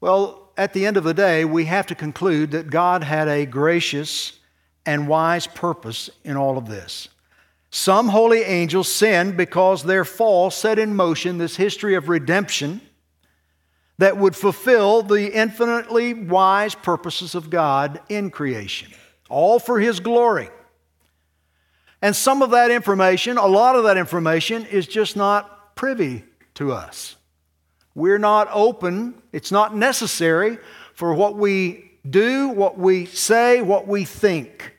Well, 0.01 0.51
at 0.57 0.73
the 0.73 0.85
end 0.85 0.97
of 0.97 1.03
the 1.03 1.13
day, 1.13 1.45
we 1.45 1.65
have 1.65 1.85
to 1.87 1.95
conclude 1.95 2.51
that 2.51 2.69
God 2.69 3.03
had 3.03 3.27
a 3.27 3.45
gracious 3.45 4.39
and 4.85 5.07
wise 5.07 5.47
purpose 5.47 6.09
in 6.23 6.37
all 6.37 6.57
of 6.57 6.67
this. 6.67 7.09
Some 7.69 8.09
holy 8.09 8.41
angels 8.41 8.91
sinned 8.91 9.35
because 9.35 9.83
their 9.83 10.05
fall 10.05 10.49
set 10.49 10.79
in 10.79 10.95
motion 10.95 11.37
this 11.37 11.57
history 11.57 11.95
of 11.95 12.07
redemption 12.07 12.81
that 13.97 14.17
would 14.17 14.35
fulfill 14.35 15.01
the 15.01 15.33
infinitely 15.33 16.13
wise 16.13 16.75
purposes 16.75 17.35
of 17.35 17.49
God 17.49 18.01
in 18.09 18.29
creation 18.29 18.91
all 19.29 19.59
for 19.59 19.79
His 19.79 19.99
glory. 19.99 20.49
And 22.01 22.15
some 22.15 22.41
of 22.41 22.51
that 22.51 22.71
information, 22.71 23.37
a 23.37 23.47
lot 23.47 23.75
of 23.75 23.85
that 23.85 23.97
information, 23.97 24.65
is 24.65 24.87
just 24.87 25.15
not 25.15 25.75
privy 25.75 26.23
to 26.55 26.71
us. 26.71 27.15
We're 27.95 28.19
not 28.19 28.47
open, 28.51 29.21
it's 29.31 29.51
not 29.51 29.75
necessary 29.75 30.57
for 30.93 31.13
what 31.13 31.35
we 31.35 31.91
do, 32.07 32.49
what 32.49 32.77
we 32.77 33.05
say, 33.05 33.61
what 33.61 33.87
we 33.87 34.05
think. 34.05 34.74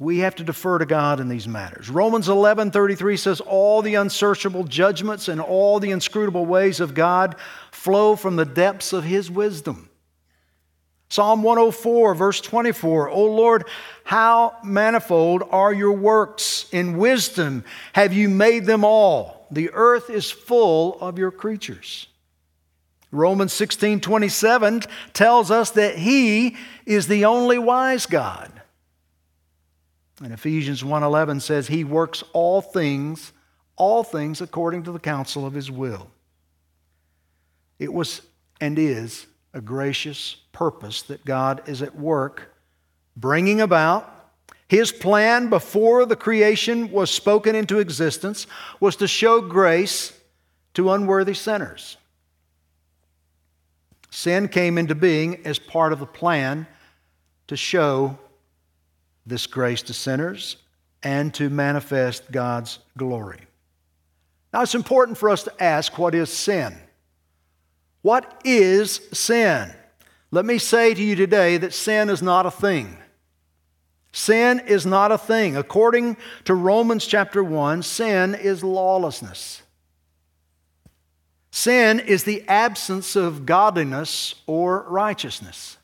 We 0.00 0.20
have 0.20 0.34
to 0.36 0.44
defer 0.44 0.78
to 0.78 0.86
God 0.86 1.20
in 1.20 1.28
these 1.28 1.46
matters. 1.46 1.90
Romans 1.90 2.26
11:33 2.26 3.18
says 3.18 3.42
all 3.42 3.82
the 3.82 3.96
unsearchable 3.96 4.64
judgments 4.64 5.28
and 5.28 5.42
all 5.42 5.78
the 5.78 5.90
inscrutable 5.90 6.46
ways 6.46 6.80
of 6.80 6.94
God 6.94 7.36
flow 7.70 8.16
from 8.16 8.36
the 8.36 8.46
depths 8.46 8.94
of 8.94 9.04
his 9.04 9.30
wisdom. 9.30 9.90
Psalm 11.10 11.42
104, 11.42 12.14
verse 12.14 12.40
24 12.40 13.10
O 13.10 13.24
Lord, 13.26 13.64
how 14.04 14.56
manifold 14.64 15.42
are 15.50 15.72
your 15.72 15.92
works! 15.92 16.64
In 16.72 16.96
wisdom 16.96 17.62
have 17.92 18.14
you 18.14 18.30
made 18.30 18.64
them 18.64 18.86
all. 18.86 19.46
The 19.50 19.70
earth 19.74 20.08
is 20.08 20.30
full 20.30 20.98
of 21.00 21.18
your 21.18 21.30
creatures. 21.30 22.06
Romans 23.12 23.52
16, 23.52 24.00
27 24.00 24.82
tells 25.12 25.50
us 25.50 25.72
that 25.72 25.98
He 25.98 26.56
is 26.86 27.06
the 27.06 27.26
only 27.26 27.58
wise 27.58 28.06
God. 28.06 28.59
And 30.22 30.32
Ephesians 30.32 30.82
1:11 30.82 31.40
says 31.40 31.68
he 31.68 31.84
works 31.84 32.22
all 32.32 32.60
things, 32.60 33.32
all 33.76 34.04
things 34.04 34.40
according 34.40 34.82
to 34.84 34.92
the 34.92 34.98
counsel 34.98 35.46
of 35.46 35.54
his 35.54 35.70
will. 35.70 36.10
It 37.78 37.92
was 37.92 38.22
and 38.60 38.78
is 38.78 39.26
a 39.54 39.60
gracious 39.60 40.36
purpose 40.52 41.02
that 41.02 41.24
God 41.24 41.62
is 41.66 41.80
at 41.80 41.96
work 41.96 42.54
bringing 43.16 43.60
about. 43.60 44.16
His 44.68 44.92
plan 44.92 45.48
before 45.48 46.06
the 46.06 46.14
creation 46.14 46.92
was 46.92 47.10
spoken 47.10 47.56
into 47.56 47.78
existence 47.78 48.46
was 48.78 48.96
to 48.96 49.08
show 49.08 49.40
grace 49.40 50.12
to 50.74 50.92
unworthy 50.92 51.34
sinners. 51.34 51.96
Sin 54.10 54.48
came 54.48 54.76
into 54.76 54.94
being 54.94 55.44
as 55.46 55.58
part 55.58 55.92
of 55.92 55.98
the 55.98 56.06
plan 56.06 56.66
to 57.46 57.56
show 57.56 58.18
this 59.26 59.46
grace 59.46 59.82
to 59.82 59.94
sinners 59.94 60.56
and 61.02 61.32
to 61.34 61.50
manifest 61.50 62.30
God's 62.30 62.78
glory. 62.96 63.40
Now, 64.52 64.62
it's 64.62 64.74
important 64.74 65.16
for 65.16 65.30
us 65.30 65.44
to 65.44 65.62
ask 65.62 65.98
what 65.98 66.14
is 66.14 66.30
sin? 66.30 66.76
What 68.02 68.40
is 68.44 69.00
sin? 69.12 69.72
Let 70.30 70.44
me 70.44 70.58
say 70.58 70.94
to 70.94 71.02
you 71.02 71.16
today 71.16 71.56
that 71.58 71.74
sin 71.74 72.08
is 72.08 72.22
not 72.22 72.46
a 72.46 72.50
thing. 72.50 72.96
Sin 74.12 74.60
is 74.60 74.84
not 74.86 75.12
a 75.12 75.18
thing. 75.18 75.56
According 75.56 76.16
to 76.44 76.54
Romans 76.54 77.06
chapter 77.06 77.44
1, 77.44 77.82
sin 77.82 78.34
is 78.34 78.64
lawlessness. 78.64 79.62
Sin 81.52 82.00
is 82.00 82.24
the 82.24 82.46
absence 82.48 83.16
of 83.16 83.46
godliness 83.46 84.34
or 84.46 84.84
righteousness. 84.88 85.76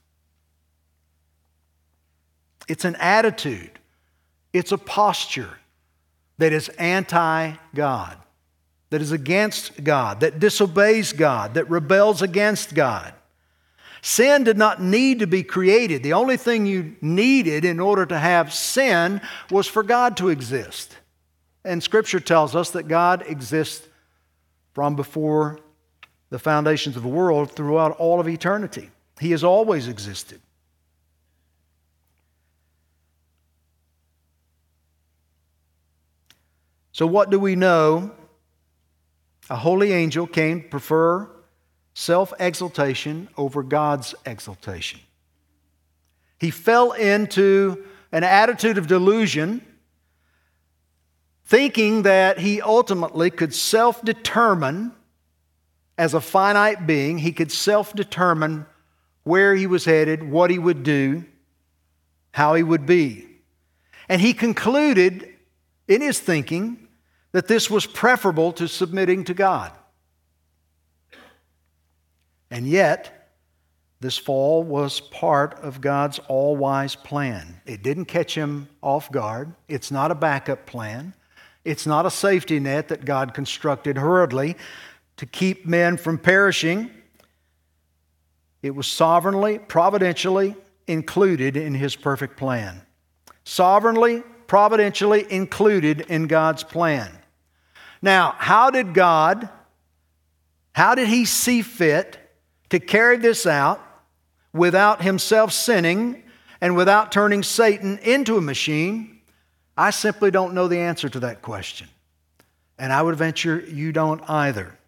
It's 2.68 2.84
an 2.84 2.96
attitude, 2.96 3.78
it's 4.52 4.72
a 4.72 4.78
posture 4.78 5.58
that 6.38 6.52
is 6.52 6.68
anti 6.70 7.54
God, 7.74 8.18
that 8.90 9.00
is 9.00 9.12
against 9.12 9.82
God, 9.82 10.20
that 10.20 10.38
disobeys 10.38 11.12
God, 11.12 11.54
that 11.54 11.70
rebels 11.70 12.22
against 12.22 12.74
God. 12.74 13.14
Sin 14.02 14.44
did 14.44 14.56
not 14.56 14.80
need 14.80 15.18
to 15.18 15.26
be 15.26 15.42
created. 15.42 16.02
The 16.02 16.12
only 16.12 16.36
thing 16.36 16.66
you 16.66 16.94
needed 17.00 17.64
in 17.64 17.80
order 17.80 18.06
to 18.06 18.18
have 18.18 18.52
sin 18.52 19.20
was 19.50 19.66
for 19.66 19.82
God 19.82 20.16
to 20.18 20.28
exist. 20.28 20.96
And 21.64 21.82
Scripture 21.82 22.20
tells 22.20 22.54
us 22.54 22.70
that 22.70 22.86
God 22.86 23.24
exists 23.26 23.88
from 24.74 24.94
before 24.94 25.58
the 26.30 26.38
foundations 26.38 26.96
of 26.96 27.02
the 27.02 27.08
world 27.08 27.50
throughout 27.50 27.96
all 27.98 28.20
of 28.20 28.28
eternity. 28.28 28.90
He 29.18 29.32
has 29.32 29.42
always 29.42 29.88
existed. 29.88 30.40
So, 36.96 37.06
what 37.06 37.28
do 37.28 37.38
we 37.38 37.56
know? 37.56 38.10
A 39.50 39.56
holy 39.56 39.92
angel 39.92 40.26
came 40.26 40.62
to 40.62 40.68
prefer 40.68 41.28
self 41.92 42.32
exaltation 42.40 43.28
over 43.36 43.62
God's 43.62 44.14
exaltation. 44.24 45.00
He 46.40 46.50
fell 46.50 46.92
into 46.92 47.84
an 48.12 48.24
attitude 48.24 48.78
of 48.78 48.86
delusion, 48.86 49.60
thinking 51.44 52.04
that 52.04 52.38
he 52.38 52.62
ultimately 52.62 53.28
could 53.30 53.52
self 53.52 54.02
determine, 54.02 54.92
as 55.98 56.14
a 56.14 56.20
finite 56.22 56.86
being, 56.86 57.18
he 57.18 57.32
could 57.32 57.52
self 57.52 57.92
determine 57.92 58.64
where 59.22 59.54
he 59.54 59.66
was 59.66 59.84
headed, 59.84 60.22
what 60.22 60.50
he 60.50 60.58
would 60.58 60.82
do, 60.82 61.26
how 62.32 62.54
he 62.54 62.62
would 62.62 62.86
be. 62.86 63.28
And 64.08 64.18
he 64.18 64.32
concluded 64.32 65.28
in 65.86 66.00
his 66.00 66.20
thinking 66.20 66.84
that 67.36 67.48
this 67.48 67.68
was 67.68 67.84
preferable 67.84 68.50
to 68.50 68.66
submitting 68.66 69.22
to 69.22 69.34
God. 69.34 69.70
And 72.50 72.66
yet, 72.66 73.30
this 74.00 74.16
fall 74.16 74.62
was 74.62 75.00
part 75.00 75.58
of 75.60 75.82
God's 75.82 76.18
all 76.28 76.56
wise 76.56 76.94
plan. 76.94 77.60
It 77.66 77.82
didn't 77.82 78.06
catch 78.06 78.34
him 78.34 78.70
off 78.80 79.12
guard. 79.12 79.54
It's 79.68 79.90
not 79.90 80.10
a 80.10 80.14
backup 80.14 80.64
plan. 80.64 81.12
It's 81.62 81.86
not 81.86 82.06
a 82.06 82.10
safety 82.10 82.58
net 82.58 82.88
that 82.88 83.04
God 83.04 83.34
constructed 83.34 83.98
hurriedly 83.98 84.56
to 85.18 85.26
keep 85.26 85.66
men 85.66 85.98
from 85.98 86.16
perishing. 86.16 86.90
It 88.62 88.74
was 88.74 88.86
sovereignly, 88.86 89.58
providentially 89.58 90.56
included 90.86 91.58
in 91.58 91.74
his 91.74 91.96
perfect 91.96 92.38
plan. 92.38 92.80
Sovereignly, 93.44 94.22
providentially 94.46 95.26
included 95.28 96.00
in 96.00 96.28
God's 96.28 96.62
plan. 96.62 97.10
Now, 98.06 98.36
how 98.38 98.70
did 98.70 98.94
God, 98.94 99.48
how 100.72 100.94
did 100.94 101.08
He 101.08 101.24
see 101.24 101.60
fit 101.60 102.16
to 102.68 102.78
carry 102.78 103.16
this 103.16 103.46
out 103.46 103.80
without 104.52 105.02
Himself 105.02 105.52
sinning 105.52 106.22
and 106.60 106.76
without 106.76 107.10
turning 107.10 107.42
Satan 107.42 107.98
into 107.98 108.36
a 108.36 108.40
machine? 108.40 109.22
I 109.76 109.90
simply 109.90 110.30
don't 110.30 110.54
know 110.54 110.68
the 110.68 110.78
answer 110.78 111.08
to 111.08 111.20
that 111.20 111.42
question. 111.42 111.88
And 112.78 112.92
I 112.92 113.02
would 113.02 113.16
venture 113.16 113.58
you 113.58 113.90
don't 113.90 114.22
either. 114.30 114.78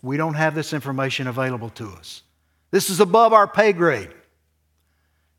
We 0.00 0.16
don't 0.16 0.32
have 0.32 0.54
this 0.54 0.72
information 0.72 1.26
available 1.26 1.68
to 1.70 1.90
us. 1.90 2.22
This 2.70 2.88
is 2.88 2.98
above 2.98 3.34
our 3.34 3.46
pay 3.46 3.74
grade. 3.74 4.14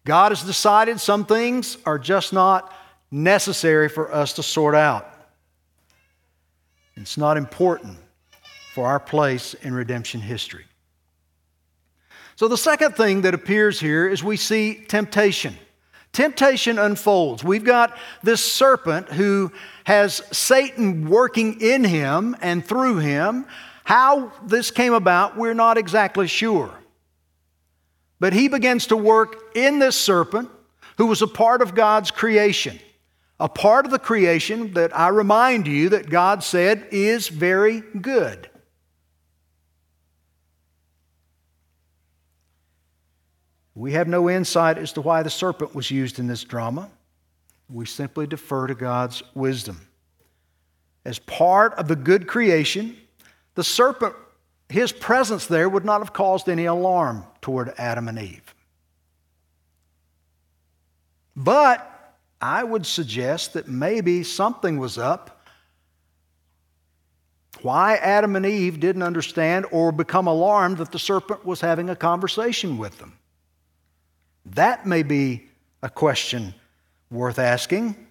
God 0.06 0.32
has 0.32 0.44
decided 0.44 1.00
some 1.00 1.26
things 1.26 1.76
are 1.88 1.98
just 1.98 2.34
not 2.34 2.72
necessary 3.10 3.90
for 3.90 4.14
us 4.14 4.34
to 4.34 4.44
sort 4.44 4.76
out. 4.76 5.09
It's 7.00 7.18
not 7.18 7.38
important 7.38 7.98
for 8.74 8.88
our 8.88 9.00
place 9.00 9.54
in 9.54 9.74
redemption 9.74 10.20
history. 10.20 10.66
So, 12.36 12.48
the 12.48 12.58
second 12.58 12.96
thing 12.96 13.22
that 13.22 13.34
appears 13.34 13.80
here 13.80 14.08
is 14.08 14.24
we 14.24 14.38
see 14.38 14.86
temptation. 14.88 15.56
Temptation 16.12 16.80
unfolds. 16.80 17.44
We've 17.44 17.64
got 17.64 17.98
this 18.24 18.44
serpent 18.44 19.10
who 19.10 19.52
has 19.86 20.24
Satan 20.32 21.10
working 21.10 21.62
in 21.62 21.84
him 21.84 22.36
and 22.42 22.66
through 22.66 22.98
him. 22.98 23.46
How 23.84 24.32
this 24.46 24.72
came 24.72 24.94
about, 24.94 25.38
we're 25.38 25.54
not 25.54 25.78
exactly 25.78 26.28
sure. 26.28 26.74
But 28.20 28.34
he 28.34 28.48
begins 28.48 28.88
to 28.88 28.98
work 28.98 29.56
in 29.56 29.80
this 29.80 29.96
serpent 29.96 30.50
who 30.98 31.06
was 31.06 31.22
a 31.22 31.28
part 31.28 31.62
of 31.62 31.76
God's 31.76 32.12
creation 32.12 32.80
a 33.40 33.48
part 33.48 33.86
of 33.86 33.92
the 33.92 34.00
creation 34.00 34.74
that 34.74 34.98
I 34.98 35.08
remind 35.08 35.66
you 35.68 35.90
that 35.90 36.10
God 36.10 36.44
said 36.44 36.88
is 36.92 37.30
very 37.30 37.82
good. 37.82 38.50
We 43.76 43.94
have 43.94 44.10
no 44.10 44.30
insight 44.30 44.78
as 44.78 44.92
to 44.94 45.02
why 45.02 45.24
the 45.24 45.30
serpent 45.30 45.74
was 45.74 45.90
used 45.90 46.20
in 46.20 46.28
this 46.28 46.44
drama. 46.44 46.90
We 47.70 47.86
simply 47.86 48.28
defer 48.28 48.68
to 48.68 48.76
God's 48.76 49.24
wisdom. 49.34 49.88
As 51.06 51.18
part 51.20 51.74
of 51.76 51.88
the 51.88 51.96
good 51.96 52.28
creation, 52.28 52.98
the 53.56 53.64
serpent, 53.64 54.16
his 54.68 54.92
presence 54.92 55.46
there 55.46 55.70
would 55.70 55.86
not 55.86 56.02
have 56.02 56.12
caused 56.12 56.50
any 56.50 56.66
alarm 56.66 57.24
toward 57.42 57.74
Adam 57.78 58.10
and 58.10 58.20
Eve. 58.20 58.54
But 61.38 61.99
I 62.42 62.64
would 62.64 62.86
suggest 62.86 63.54
that 63.54 63.68
maybe 63.68 64.24
something 64.24 64.80
was 64.80 64.98
up. 64.98 65.46
Why 67.62 67.96
Adam 67.96 68.36
and 68.36 68.46
Eve 68.46 68.80
didn't 68.80 69.04
understand 69.04 69.66
or 69.72 69.92
become 69.92 70.28
alarmed 70.28 70.78
that 70.78 70.92
the 70.92 71.00
serpent 71.00 71.46
was 71.46 71.60
having 71.60 71.90
a 71.90 71.96
conversation 71.96 72.78
with 72.78 72.98
them. 73.00 73.18
That 74.46 74.86
may 74.86 75.04
be 75.04 75.50
a 75.84 75.90
question 75.90 76.54
worth 77.12 77.40
asking. 77.40 78.08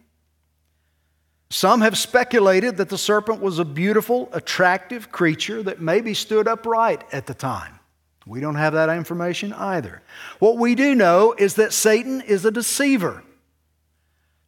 Some 1.50 1.80
have 1.80 1.96
speculated 1.96 2.76
that 2.76 2.90
the 2.90 2.98
serpent 2.98 3.40
was 3.40 3.58
a 3.58 3.64
beautiful, 3.64 4.28
attractive 4.32 5.10
creature 5.10 5.62
that 5.62 5.80
maybe 5.80 6.12
stood 6.12 6.46
upright 6.46 7.04
at 7.10 7.26
the 7.26 7.32
time. 7.32 7.78
We 8.26 8.40
don't 8.40 8.56
have 8.56 8.74
that 8.74 8.90
information 8.90 9.54
either. 9.54 10.02
What 10.38 10.58
we 10.58 10.74
do 10.74 10.94
know 10.94 11.34
is 11.38 11.54
that 11.54 11.72
Satan 11.72 12.20
is 12.20 12.44
a 12.44 12.50
deceiver. 12.50 13.22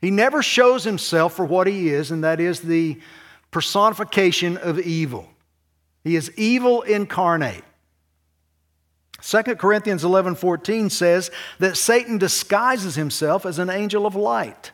He 0.01 0.11
never 0.11 0.43
shows 0.43 0.85
himself 0.85 1.35
for 1.35 1.45
what 1.45 1.67
he 1.67 1.91
is, 1.91 2.11
and 2.11 2.25
that 2.25 2.41
is 2.41 2.61
the 2.61 3.01
personification 3.51 4.57
of 4.57 4.79
evil. 4.79 5.29
He 6.03 6.17
is 6.17 6.33
evil 6.37 6.83
incarnate. 6.83 7.65
2 9.23 9.43
Corinthians 9.57 10.03
11 10.03 10.37
14 10.37 10.89
says 10.89 11.31
that 11.59 11.77
Satan 11.77 12.17
disguises 12.17 12.95
himself 12.95 13.45
as 13.45 13.59
an 13.59 13.69
angel 13.69 14.07
of 14.07 14.15
light. 14.15 14.73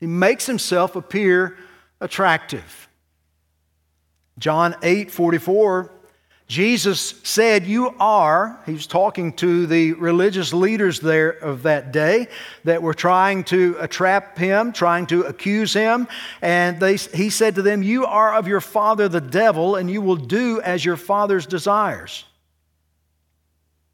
He 0.00 0.06
makes 0.06 0.46
himself 0.46 0.96
appear 0.96 1.58
attractive. 2.00 2.88
John 4.38 4.74
8 4.82 5.10
44 5.10 5.90
Jesus 6.46 7.14
said, 7.22 7.66
You 7.66 7.94
are, 7.98 8.60
he 8.66 8.72
was 8.72 8.86
talking 8.86 9.32
to 9.34 9.66
the 9.66 9.94
religious 9.94 10.52
leaders 10.52 11.00
there 11.00 11.30
of 11.30 11.62
that 11.62 11.90
day 11.90 12.28
that 12.64 12.82
were 12.82 12.92
trying 12.92 13.44
to 13.44 13.86
trap 13.86 14.36
him, 14.36 14.72
trying 14.72 15.06
to 15.06 15.22
accuse 15.22 15.72
him. 15.72 16.06
And 16.42 16.78
they, 16.78 16.96
he 16.96 17.30
said 17.30 17.54
to 17.54 17.62
them, 17.62 17.82
You 17.82 18.04
are 18.04 18.34
of 18.34 18.46
your 18.46 18.60
father 18.60 19.08
the 19.08 19.22
devil, 19.22 19.76
and 19.76 19.90
you 19.90 20.02
will 20.02 20.16
do 20.16 20.60
as 20.60 20.84
your 20.84 20.98
father's 20.98 21.46
desires. 21.46 22.24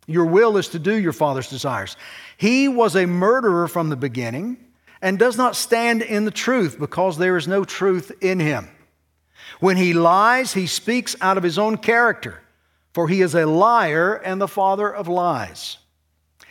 Your 0.08 0.26
will 0.26 0.56
is 0.56 0.68
to 0.70 0.80
do 0.80 0.94
your 0.94 1.12
father's 1.12 1.48
desires. 1.48 1.96
He 2.36 2.66
was 2.66 2.96
a 2.96 3.06
murderer 3.06 3.68
from 3.68 3.90
the 3.90 3.96
beginning 3.96 4.56
and 5.00 5.20
does 5.20 5.36
not 5.36 5.54
stand 5.54 6.02
in 6.02 6.24
the 6.24 6.32
truth 6.32 6.80
because 6.80 7.16
there 7.16 7.36
is 7.36 7.46
no 7.46 7.64
truth 7.64 8.10
in 8.20 8.40
him. 8.40 8.68
When 9.60 9.76
he 9.76 9.92
lies, 9.92 10.54
he 10.54 10.66
speaks 10.66 11.14
out 11.20 11.36
of 11.36 11.42
his 11.42 11.58
own 11.58 11.76
character, 11.76 12.40
for 12.92 13.08
he 13.08 13.20
is 13.20 13.34
a 13.34 13.46
liar 13.46 14.14
and 14.14 14.40
the 14.40 14.48
father 14.48 14.92
of 14.92 15.06
lies. 15.06 15.78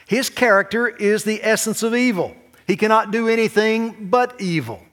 His 0.08 0.30
character 0.30 0.88
is 0.88 1.24
the 1.24 1.44
essence 1.44 1.84
of 1.84 1.94
evil. 1.94 2.36
He 2.66 2.78
cannot 2.78 3.12
do 3.12 3.28
anything 3.28 4.10
but 4.10 4.40
evil. 4.40 4.84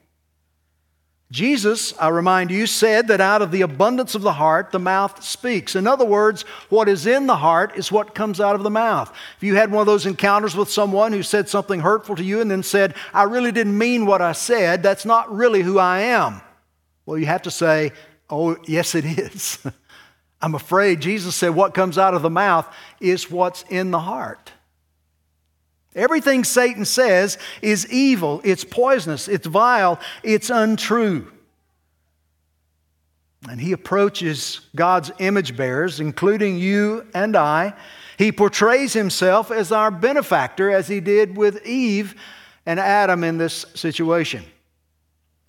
Jesus, 1.29 1.93
I 1.99 2.07
remind 2.07 2.51
you, 2.51 2.65
said 2.65 3.09
that 3.09 3.19
out 3.19 3.41
of 3.41 3.51
the 3.51 3.61
abundance 3.61 4.15
of 4.15 4.21
the 4.21 4.33
heart, 4.33 4.71
the 4.71 4.79
mouth 4.79 5.21
speaks. 5.21 5.75
In 5.75 5.85
other 5.85 6.05
words, 6.05 6.43
what 6.69 6.87
is 6.87 7.05
in 7.05 7.27
the 7.27 7.35
heart 7.35 7.75
is 7.75 7.91
what 7.91 8.15
comes 8.15 8.39
out 8.39 8.55
of 8.55 8.63
the 8.63 8.69
mouth. 8.69 9.11
If 9.35 9.43
you 9.43 9.55
had 9.55 9.69
one 9.69 9.81
of 9.81 9.87
those 9.87 10.05
encounters 10.05 10.55
with 10.55 10.71
someone 10.71 11.11
who 11.11 11.23
said 11.23 11.49
something 11.49 11.81
hurtful 11.81 12.15
to 12.15 12.23
you 12.23 12.39
and 12.39 12.49
then 12.49 12.63
said, 12.63 12.95
I 13.13 13.23
really 13.23 13.51
didn't 13.51 13.77
mean 13.77 14.05
what 14.05 14.21
I 14.21 14.31
said, 14.31 14.81
that's 14.81 15.05
not 15.05 15.33
really 15.35 15.63
who 15.63 15.79
I 15.79 15.99
am. 15.99 16.41
Well, 17.07 17.17
you 17.17 17.25
have 17.25 17.43
to 17.43 17.51
say, 17.51 17.93
Oh, 18.29 18.57
yes, 18.67 18.93
it 18.93 19.05
is. 19.05 19.57
I'm 20.41 20.53
afraid 20.53 20.99
Jesus 20.99 21.35
said 21.35 21.49
what 21.49 21.73
comes 21.73 21.97
out 21.97 22.13
of 22.13 22.21
the 22.21 22.29
mouth 22.29 22.71
is 22.99 23.31
what's 23.31 23.63
in 23.69 23.89
the 23.89 23.99
heart. 23.99 24.51
Everything 25.95 26.43
Satan 26.43 26.85
says 26.85 27.39
is 27.63 27.91
evil, 27.91 28.41
it's 28.43 28.63
poisonous, 28.63 29.27
it's 29.27 29.47
vile, 29.47 29.99
it's 30.21 30.51
untrue. 30.51 31.31
And 33.49 33.59
he 33.59 33.71
approaches 33.71 34.59
God's 34.75 35.09
image 35.17 35.55
bearers, 35.55 35.99
including 35.99 36.57
you 36.57 37.07
and 37.15 37.35
I. 37.35 37.73
He 38.17 38.31
portrays 38.31 38.93
himself 38.93 39.49
as 39.49 39.71
our 39.71 39.89
benefactor, 39.89 40.69
as 40.69 40.87
he 40.87 40.99
did 40.99 41.37
with 41.37 41.65
Eve 41.65 42.13
and 42.65 42.79
Adam 42.79 43.23
in 43.23 43.37
this 43.37 43.65
situation. 43.73 44.43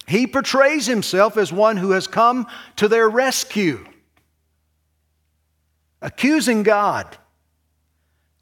He 0.08 0.26
portrays 0.26 0.86
himself 0.86 1.36
as 1.36 1.52
one 1.52 1.76
who 1.76 1.90
has 1.90 2.06
come 2.06 2.46
to 2.76 2.88
their 2.88 3.08
rescue, 3.08 3.84
accusing 6.00 6.62
God. 6.62 7.18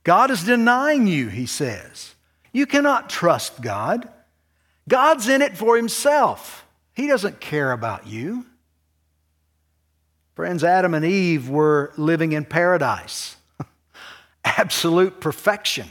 God 0.05 0.31
is 0.31 0.45
denying 0.45 1.09
you, 1.09 1.29
he 1.29 1.47
says. 1.47 2.15
You 2.53 2.67
cannot 2.67 3.11
trust 3.11 3.61
God. 3.61 4.09
God's 4.89 5.29
in 5.29 5.43
it 5.43 5.57
for 5.57 5.77
himself, 5.77 6.65
he 6.95 7.09
doesn't 7.09 7.41
care 7.41 7.73
about 7.73 8.07
you. 8.07 8.47
Friends, 10.37 10.63
Adam 10.63 10.95
and 10.95 11.05
Eve 11.05 11.49
were 11.49 11.93
living 11.97 12.33
in 12.33 12.45
paradise, 12.45 13.37
absolute 14.45 15.21
perfection. 15.21 15.91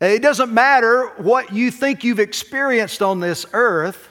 It 0.00 0.22
doesn't 0.22 0.52
matter 0.52 1.08
what 1.16 1.52
you 1.52 1.70
think 1.70 2.04
you've 2.04 2.20
experienced 2.20 3.02
on 3.02 3.20
this 3.20 3.44
earth. 3.52 4.08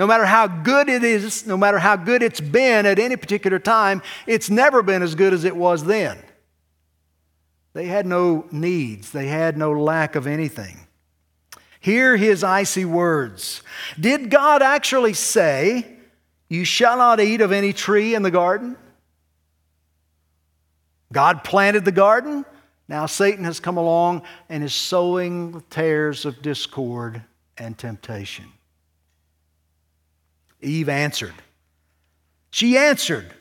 No 0.00 0.06
matter 0.06 0.24
how 0.24 0.46
good 0.46 0.88
it 0.88 1.04
is, 1.04 1.46
no 1.46 1.58
matter 1.58 1.78
how 1.78 1.94
good 1.94 2.22
it's 2.22 2.40
been 2.40 2.86
at 2.86 2.98
any 2.98 3.16
particular 3.16 3.58
time, 3.58 4.00
it's 4.26 4.48
never 4.48 4.82
been 4.82 5.02
as 5.02 5.14
good 5.14 5.34
as 5.34 5.44
it 5.44 5.54
was 5.54 5.84
then. 5.84 6.16
They 7.74 7.84
had 7.84 8.06
no 8.06 8.46
needs, 8.50 9.12
they 9.12 9.26
had 9.26 9.58
no 9.58 9.72
lack 9.72 10.16
of 10.16 10.26
anything. 10.26 10.86
Hear 11.80 12.16
his 12.16 12.42
icy 12.42 12.86
words. 12.86 13.62
Did 14.00 14.30
God 14.30 14.62
actually 14.62 15.12
say, 15.12 15.98
You 16.48 16.64
shall 16.64 16.96
not 16.96 17.20
eat 17.20 17.42
of 17.42 17.52
any 17.52 17.74
tree 17.74 18.14
in 18.14 18.22
the 18.22 18.30
garden? 18.30 18.78
God 21.12 21.44
planted 21.44 21.84
the 21.84 21.92
garden. 21.92 22.46
Now 22.88 23.04
Satan 23.04 23.44
has 23.44 23.60
come 23.60 23.76
along 23.76 24.22
and 24.48 24.64
is 24.64 24.72
sowing 24.72 25.52
the 25.52 25.60
tares 25.60 26.24
of 26.24 26.40
discord 26.40 27.22
and 27.58 27.76
temptation. 27.76 28.46
Eve 30.62 30.88
answered. 30.88 31.34
She 32.50 32.76
answered 32.76 33.32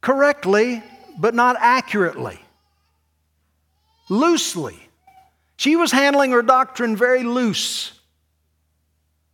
correctly, 0.00 0.82
but 1.18 1.34
not 1.34 1.56
accurately, 1.58 2.40
loosely. 4.08 4.88
She 5.56 5.76
was 5.76 5.92
handling 5.92 6.30
her 6.30 6.42
doctrine 6.42 6.96
very 6.96 7.24
loose. 7.24 7.92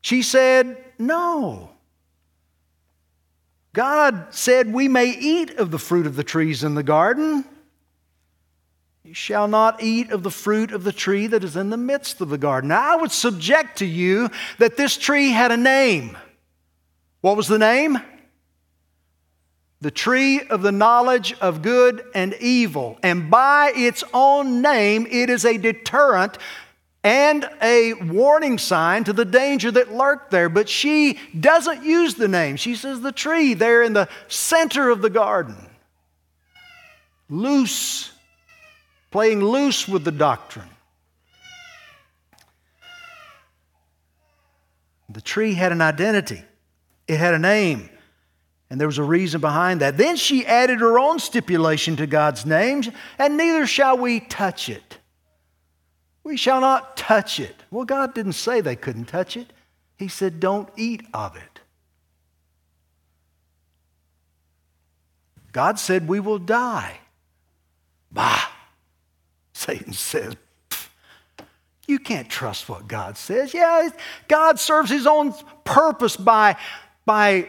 She 0.01 0.23
said, 0.23 0.83
No. 0.99 1.71
God 3.73 4.29
said, 4.31 4.73
We 4.73 4.89
may 4.89 5.11
eat 5.11 5.59
of 5.59 5.71
the 5.71 5.79
fruit 5.79 6.07
of 6.07 6.17
the 6.17 6.25
trees 6.25 6.65
in 6.65 6.75
the 6.75 6.83
garden. 6.83 7.45
You 9.05 9.13
shall 9.13 9.49
not 9.49 9.83
eat 9.83 10.11
of 10.13 10.23
the 10.23 10.31
fruit 10.31 10.73
of 10.73 10.83
the 10.83 10.93
tree 10.93 11.27
that 11.27 11.45
is 11.45 11.57
in 11.57 11.69
the 11.69 11.77
midst 11.77 12.23
of 12.23 12.31
the 12.31 12.39
garden. 12.39 12.69
Now, 12.69 12.95
I 12.95 12.97
would 12.97 13.13
subject 13.13 13.79
to 13.79 13.87
you 13.87 14.31
that 14.59 14.79
this 14.79 14.97
tree 14.97 15.31
had 15.31 15.53
a 15.53 15.59
name. 15.59 16.17
What 17.25 17.39
was 17.39 17.49
the 17.49 17.59
name? 17.59 17.99
The 19.81 19.91
tree 19.91 20.43
of 20.43 20.61
the 20.61 20.71
knowledge 20.71 21.33
of 21.41 21.63
good 21.63 22.05
and 22.15 22.35
evil. 22.35 22.99
And 23.03 23.31
by 23.31 23.73
its 23.75 24.05
own 24.13 24.61
name, 24.61 25.07
it 25.11 25.31
is 25.31 25.47
a 25.47 25.57
deterrent 25.57 26.37
and 27.03 27.49
a 27.63 27.95
warning 27.95 28.59
sign 28.59 29.05
to 29.05 29.15
the 29.15 29.25
danger 29.25 29.71
that 29.71 29.91
lurked 29.91 30.33
there. 30.33 30.51
But 30.51 30.69
she 30.69 31.19
doesn't 31.41 31.83
use 31.83 32.17
the 32.17 32.29
name. 32.29 32.57
She 32.57 32.75
says 32.75 33.01
the 33.01 33.11
tree 33.11 33.55
there 33.55 33.83
in 33.83 33.95
the 33.95 34.11
center 34.29 34.91
of 34.91 35.01
the 35.01 35.09
garden. 35.09 35.57
Loose, 37.31 38.13
playing 39.11 39.43
loose 39.43 39.89
with 39.89 40.05
the 40.05 40.13
doctrine. 40.13 40.69
The 45.09 45.23
tree 45.23 45.55
had 45.55 45.73
an 45.73 45.81
identity. 45.81 46.45
It 47.07 47.19
had 47.19 47.35
a 47.35 47.39
name, 47.39 47.91
and 48.71 48.81
there 48.81 48.89
was 48.89 48.99
a 48.99 49.03
reason 49.03 49.41
behind 49.41 49.81
that. 49.81 49.97
Then 49.97 50.17
she 50.17 50.47
added 50.47 50.81
her 50.81 50.99
own 50.99 51.19
stipulation 51.19 51.97
to 51.97 52.07
God's 52.07 52.47
name, 52.47 52.83
and 53.19 53.37
neither 53.37 53.67
shall 53.67 53.99
we 53.99 54.21
touch 54.21 54.69
it. 54.69 54.99
We 56.23 56.39
shall 56.39 56.61
not 56.61 56.97
touch 56.97 57.39
it. 57.39 57.55
Well, 57.71 57.85
God 57.85 58.15
didn't 58.15 58.33
say 58.33 58.61
they 58.61 58.77
couldn't 58.77 59.07
touch 59.07 59.37
it, 59.37 59.53
He 59.97 60.09
said, 60.09 60.41
don't 60.41 60.69
eat 60.77 61.03
of 61.13 61.37
it. 61.37 61.61
God 65.53 65.79
said, 65.79 66.09
we 66.09 66.19
will 66.19 66.41
die. 66.41 66.99
Bah! 68.11 68.49
Satan 69.53 69.93
says, 69.93 70.35
you 71.87 71.99
can't 71.99 72.29
trust 72.29 72.69
what 72.69 72.89
God 72.89 73.17
says. 73.17 73.53
Yeah, 73.53 73.89
God 74.27 74.59
serves 74.59 74.91
his 74.91 75.07
own 75.07 75.35
purpose 75.65 76.17
by 76.17 76.57
by 77.07 77.49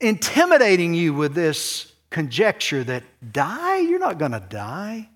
intimidating 0.00 0.94
you 0.94 1.14
with 1.14 1.34
this 1.34 1.92
conjecture 2.10 2.84
that 2.84 3.02
die, 3.32 3.78
you're 3.78 3.98
not 3.98 4.18
going 4.18 4.32
to 4.32 4.40
die. 4.40 5.08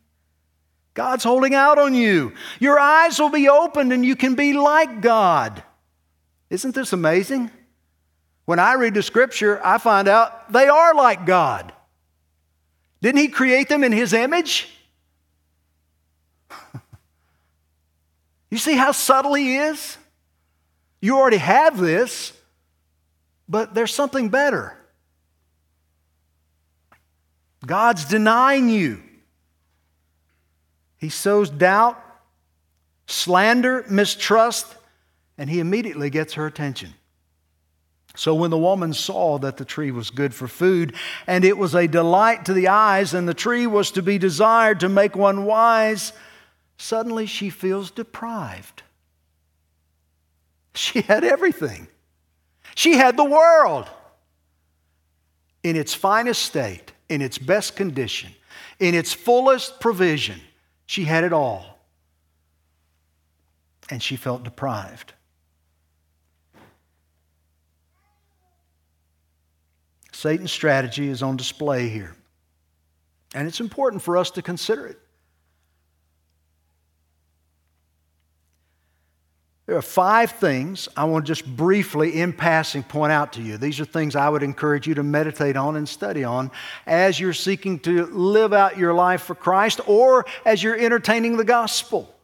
God's 0.95 1.25
holding 1.25 1.55
out 1.55 1.79
on 1.79 1.95
you. 1.95 2.35
Your 2.61 2.79
eyes 2.79 3.19
will 3.19 3.31
be 3.31 3.49
opened 3.49 3.93
and 3.93 4.05
you 4.05 4.15
can 4.15 4.35
be 4.35 4.53
like 4.53 5.01
God. 5.01 5.63
Isn't 6.51 6.75
this 6.75 6.93
amazing? 6.93 7.51
When 8.45 8.59
I 8.59 8.75
read 8.75 8.95
the 8.95 9.03
scripture, 9.03 9.65
I 9.65 9.79
find 9.79 10.09
out 10.09 10.53
they 10.53 10.69
are 10.69 10.95
like 10.95 11.25
God. 11.25 11.73
Didn't 13.01 13.21
He 13.21 13.29
create 13.29 13.69
them 13.69 13.85
in 13.85 13.93
His 13.93 14.13
image? 14.13 14.69
you 18.51 18.59
see 18.59 18.77
how 18.77 18.93
subtle 18.93 19.35
He 19.35 19.57
is? 19.57 19.97
You 21.01 21.17
already 21.17 21.39
have 21.39 21.79
this. 21.79 22.35
But 23.53 23.75
there's 23.75 23.93
something 23.93 24.31
better. 24.31 24.75
God's 27.67 28.07
denying 28.07 28.71
you. 28.71 29.03
He 30.97 31.11
sows 31.11 31.51
doubt, 31.51 32.03
slander, 33.07 33.85
mistrust, 33.91 34.75
and 35.37 35.51
he 35.51 35.61
immediately 35.61 36.09
gets 36.09 36.33
her 36.33 36.47
attention. 36.47 36.95
So 38.17 38.35
when 38.35 38.51
the 38.51 38.57
woman 38.57 38.95
saw 38.95 39.37
that 39.41 39.59
the 39.59 39.67
tree 39.67 39.91
was 39.91 40.09
good 40.09 40.35
for 40.35 40.49
food, 40.49 40.95
and 41.27 41.45
it 41.45 41.59
was 41.59 41.75
a 41.75 41.87
delight 41.87 42.47
to 42.47 42.55
the 42.55 42.69
eyes, 42.69 43.13
and 43.13 43.29
the 43.29 43.35
tree 43.35 43.67
was 43.67 43.91
to 43.91 44.03
be 44.03 44.17
desired 44.17 44.81
to 44.81 44.89
make 44.89 45.15
one 45.15 45.45
wise, 45.45 46.15
suddenly 46.79 47.27
she 47.27 47.51
feels 47.51 47.91
deprived. 47.91 48.83
She 50.75 51.03
had 51.03 51.23
everything, 51.23 51.89
she 52.75 52.95
had 52.95 53.17
the 53.17 53.25
world 53.25 53.89
in 55.63 55.77
its 55.77 55.95
finest 55.95 56.43
state, 56.43 56.93
in 57.09 57.23
its 57.23 57.39
best 57.39 57.77
condition, 57.77 58.31
in 58.79 58.95
its 58.95 59.13
fullest 59.13 59.81
provision. 59.81 60.41
She 60.87 61.05
had 61.05 61.25
it 61.25 61.33
all. 61.33 61.79
And 63.91 64.03
she 64.03 64.17
felt 64.17 64.43
deprived. 64.43 65.13
Satan's 70.13 70.53
strategy 70.53 71.09
is 71.09 71.23
on 71.23 71.37
display 71.37 71.89
here. 71.89 72.15
And 73.35 73.49
it's 73.49 73.61
important 73.61 74.03
for 74.03 74.17
us 74.17 74.31
to 74.33 74.43
consider 74.43 74.87
it. 74.87 75.02
There 79.73 79.79
are 79.79 79.81
five 79.81 80.33
things 80.33 80.87
I 80.99 81.05
want 81.05 81.25
to 81.25 81.33
just 81.33 81.47
briefly, 81.47 82.21
in 82.21 82.35
passing, 82.35 82.83
point 82.83 83.11
out 83.11 83.33
to 83.33 83.41
you. 83.41 83.57
These 83.57 83.81
are 83.81 83.87
things 83.87 84.15
I 84.15 84.29
would 84.29 84.43
encourage 84.43 84.87
you 84.87 84.93
to 84.97 85.03
meditate 85.03 85.57
on 85.57 85.77
and 85.77 85.89
study 85.89 86.25
on 86.25 86.51
as 86.87 87.19
you're 87.19 87.33
seeking 87.33 87.79
to 87.79 88.05
live 88.05 88.53
out 88.53 88.77
your 88.77 88.93
life 88.93 89.23
for 89.23 89.35
Christ 89.35 89.81
or 89.87 90.27
as 90.45 90.63
you're 90.63 90.79
entertaining 90.79 91.39
the 91.39 91.45
gospel. 91.45 92.15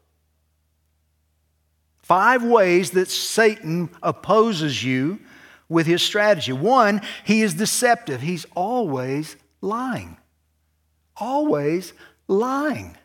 Five 2.02 2.44
ways 2.44 2.90
that 2.90 3.08
Satan 3.08 3.88
opposes 4.02 4.84
you 4.84 5.18
with 5.70 5.86
his 5.86 6.02
strategy. 6.02 6.52
One, 6.52 7.00
he 7.24 7.40
is 7.40 7.54
deceptive, 7.54 8.20
he's 8.20 8.44
always 8.54 9.36
lying. 9.62 10.18
Always 11.16 11.94
lying. 12.26 12.97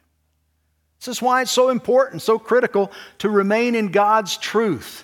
This 1.03 1.17
is 1.17 1.21
why 1.21 1.41
it's 1.41 1.51
so 1.51 1.67
important, 1.67 2.21
so 2.21 2.39
critical 2.39 2.89
to 3.17 3.29
remain 3.29 3.75
in 3.75 3.91
God's 3.91 4.37
truth 4.37 5.03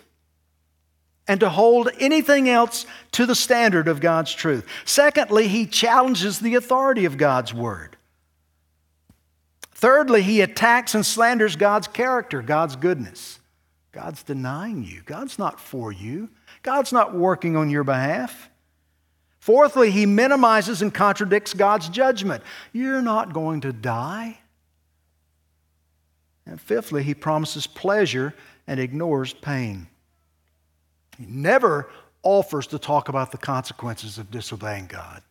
and 1.27 1.41
to 1.41 1.49
hold 1.49 1.89
anything 1.99 2.47
else 2.47 2.85
to 3.11 3.25
the 3.25 3.35
standard 3.35 3.89
of 3.89 3.99
God's 3.99 4.33
truth. 4.33 4.65
Secondly, 4.85 5.49
he 5.49 5.65
challenges 5.65 6.39
the 6.39 6.55
authority 6.55 7.03
of 7.03 7.17
God's 7.17 7.53
word. 7.53 7.97
Thirdly, 9.73 10.21
he 10.21 10.39
attacks 10.39 10.95
and 10.95 11.05
slanders 11.05 11.57
God's 11.57 11.89
character, 11.89 12.41
God's 12.41 12.77
goodness. 12.77 13.41
God's 13.91 14.23
denying 14.23 14.85
you. 14.85 15.01
God's 15.05 15.37
not 15.37 15.59
for 15.59 15.91
you. 15.91 16.29
God's 16.63 16.93
not 16.93 17.13
working 17.13 17.57
on 17.57 17.69
your 17.69 17.83
behalf. 17.83 18.49
Fourthly, 19.39 19.91
he 19.91 20.05
minimizes 20.05 20.81
and 20.81 20.93
contradicts 20.93 21.53
God's 21.53 21.89
judgment. 21.89 22.41
You're 22.71 23.01
not 23.01 23.33
going 23.33 23.59
to 23.61 23.73
die. 23.73 24.38
And 26.49 26.59
fifthly, 26.59 27.03
he 27.03 27.13
promises 27.13 27.67
pleasure 27.67 28.33
and 28.65 28.79
ignores 28.79 29.33
pain. 29.33 29.87
He 31.15 31.27
never 31.27 31.91
offers 32.23 32.65
to 32.67 32.79
talk 32.79 33.07
about 33.07 33.31
the 33.31 33.37
consequences 33.37 34.17
of 34.17 34.31
disobeying 34.31 34.87
God. 34.87 35.21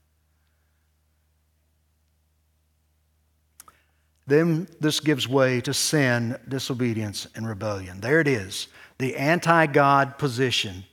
Then 4.29 4.69
this 4.79 5.01
gives 5.01 5.27
way 5.27 5.61
to 5.63 5.75
sin, 5.75 6.39
disobedience, 6.47 7.27
and 7.35 7.49
rebellion. 7.49 8.01
There 8.01 8.21
it 8.21 8.29
is 8.29 8.69
the 8.99 9.17
anti 9.17 9.67
God 9.67 10.19
position 10.19 10.85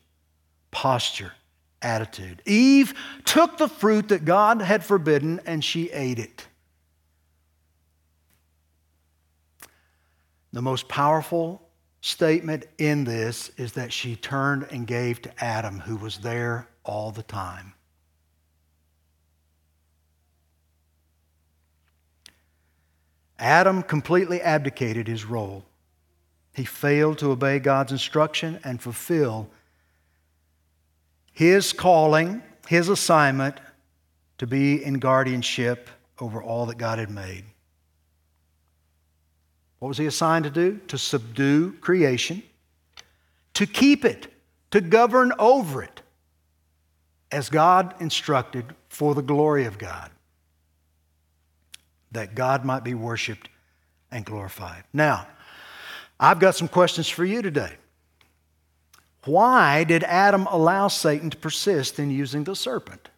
posture, 0.72 1.34
attitude. 1.84 2.42
Eve 2.46 2.96
took 3.26 3.58
the 3.58 3.68
fruit 3.68 4.08
that 4.08 4.26
God 4.26 4.62
had 4.62 4.84
forbidden 4.84 5.40
and 5.46 5.64
she 5.64 5.92
ate 5.92 6.18
it. 6.18 6.48
The 10.56 10.62
most 10.62 10.88
powerful 10.88 11.62
statement 12.00 12.63
in 12.78 13.04
this 13.04 13.52
is 13.58 13.74
that 13.74 13.91
she 13.91 14.15
turned 14.15 14.65
and 14.72 14.88
gave 14.88 15.22
to 15.24 15.44
Adam, 15.44 15.82
who 15.82 15.98
was 15.98 16.20
there 16.20 16.70
all 16.86 17.12
the 17.12 17.24
time. 17.24 17.74
Adam 23.38 23.84
completely 23.84 24.41
abdicated 24.41 25.10
his 25.10 25.26
role. 25.26 25.65
He 26.54 26.63
failed 26.63 27.18
to 27.18 27.32
obey 27.32 27.60
God's 27.60 27.91
instruction 27.91 28.62
and 28.63 28.82
fulfill 28.82 29.50
his 31.34 31.74
calling, 31.74 32.41
his 32.70 32.88
assignment 32.88 33.60
to 34.38 34.48
be 34.48 34.82
in 34.82 35.00
guardianship 35.00 35.89
over 36.18 36.41
all 36.41 36.65
that 36.68 36.78
God 36.78 36.98
had 36.98 37.10
made. 37.10 37.44
What 39.86 39.89
was 39.89 39.98
he 40.00 40.08
assigned 40.08 40.45
to 40.45 40.50
do? 40.50 40.80
To 40.88 40.98
subdue 40.98 41.74
creation, 41.74 42.41
to 43.54 43.67
keep 43.67 44.04
it, 44.04 44.34
to 44.71 44.82
govern 44.82 45.32
over 45.38 45.84
it, 45.84 46.02
as 47.32 47.50
God 47.50 47.93
instructed 48.00 48.65
for 48.89 49.13
the 49.13 49.21
glory 49.21 49.65
of 49.65 49.78
God, 49.78 50.10
that 52.13 52.34
God 52.34 52.65
might 52.65 52.84
be 52.84 52.95
worshiped 52.95 53.48
and 54.10 54.26
glorified. 54.26 54.86
Now, 54.91 55.28
I've 56.19 56.39
got 56.39 56.56
some 56.56 56.67
questions 56.67 57.08
for 57.08 57.24
you 57.24 57.43
today. 57.43 57.74
Why 59.26 59.84
did 59.84 60.04
Adam 60.04 60.48
allow 60.48 60.88
Satan 60.88 61.30
to 61.30 61.38
persist 61.38 62.00
in 62.00 62.10
using 62.10 62.43
the 62.43 62.56
serpent? 62.56 63.10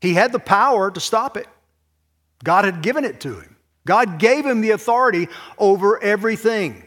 He 0.00 0.14
had 0.14 0.32
the 0.32 0.38
power 0.38 0.90
to 0.90 1.00
stop 1.00 1.36
it, 1.36 1.48
God 2.42 2.64
had 2.64 2.80
given 2.80 3.04
it 3.04 3.20
to 3.20 3.40
him. 3.40 3.53
God 3.86 4.18
gave 4.18 4.46
him 4.46 4.60
the 4.60 4.70
authority 4.70 5.28
over 5.58 6.02
everything. 6.02 6.86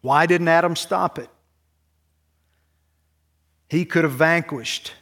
Why 0.00 0.26
didn't 0.26 0.48
Adam 0.48 0.76
stop 0.76 1.18
it? 1.18 1.28
He 3.68 3.84
could 3.84 4.04
have 4.04 4.12
vanquished 4.12 4.92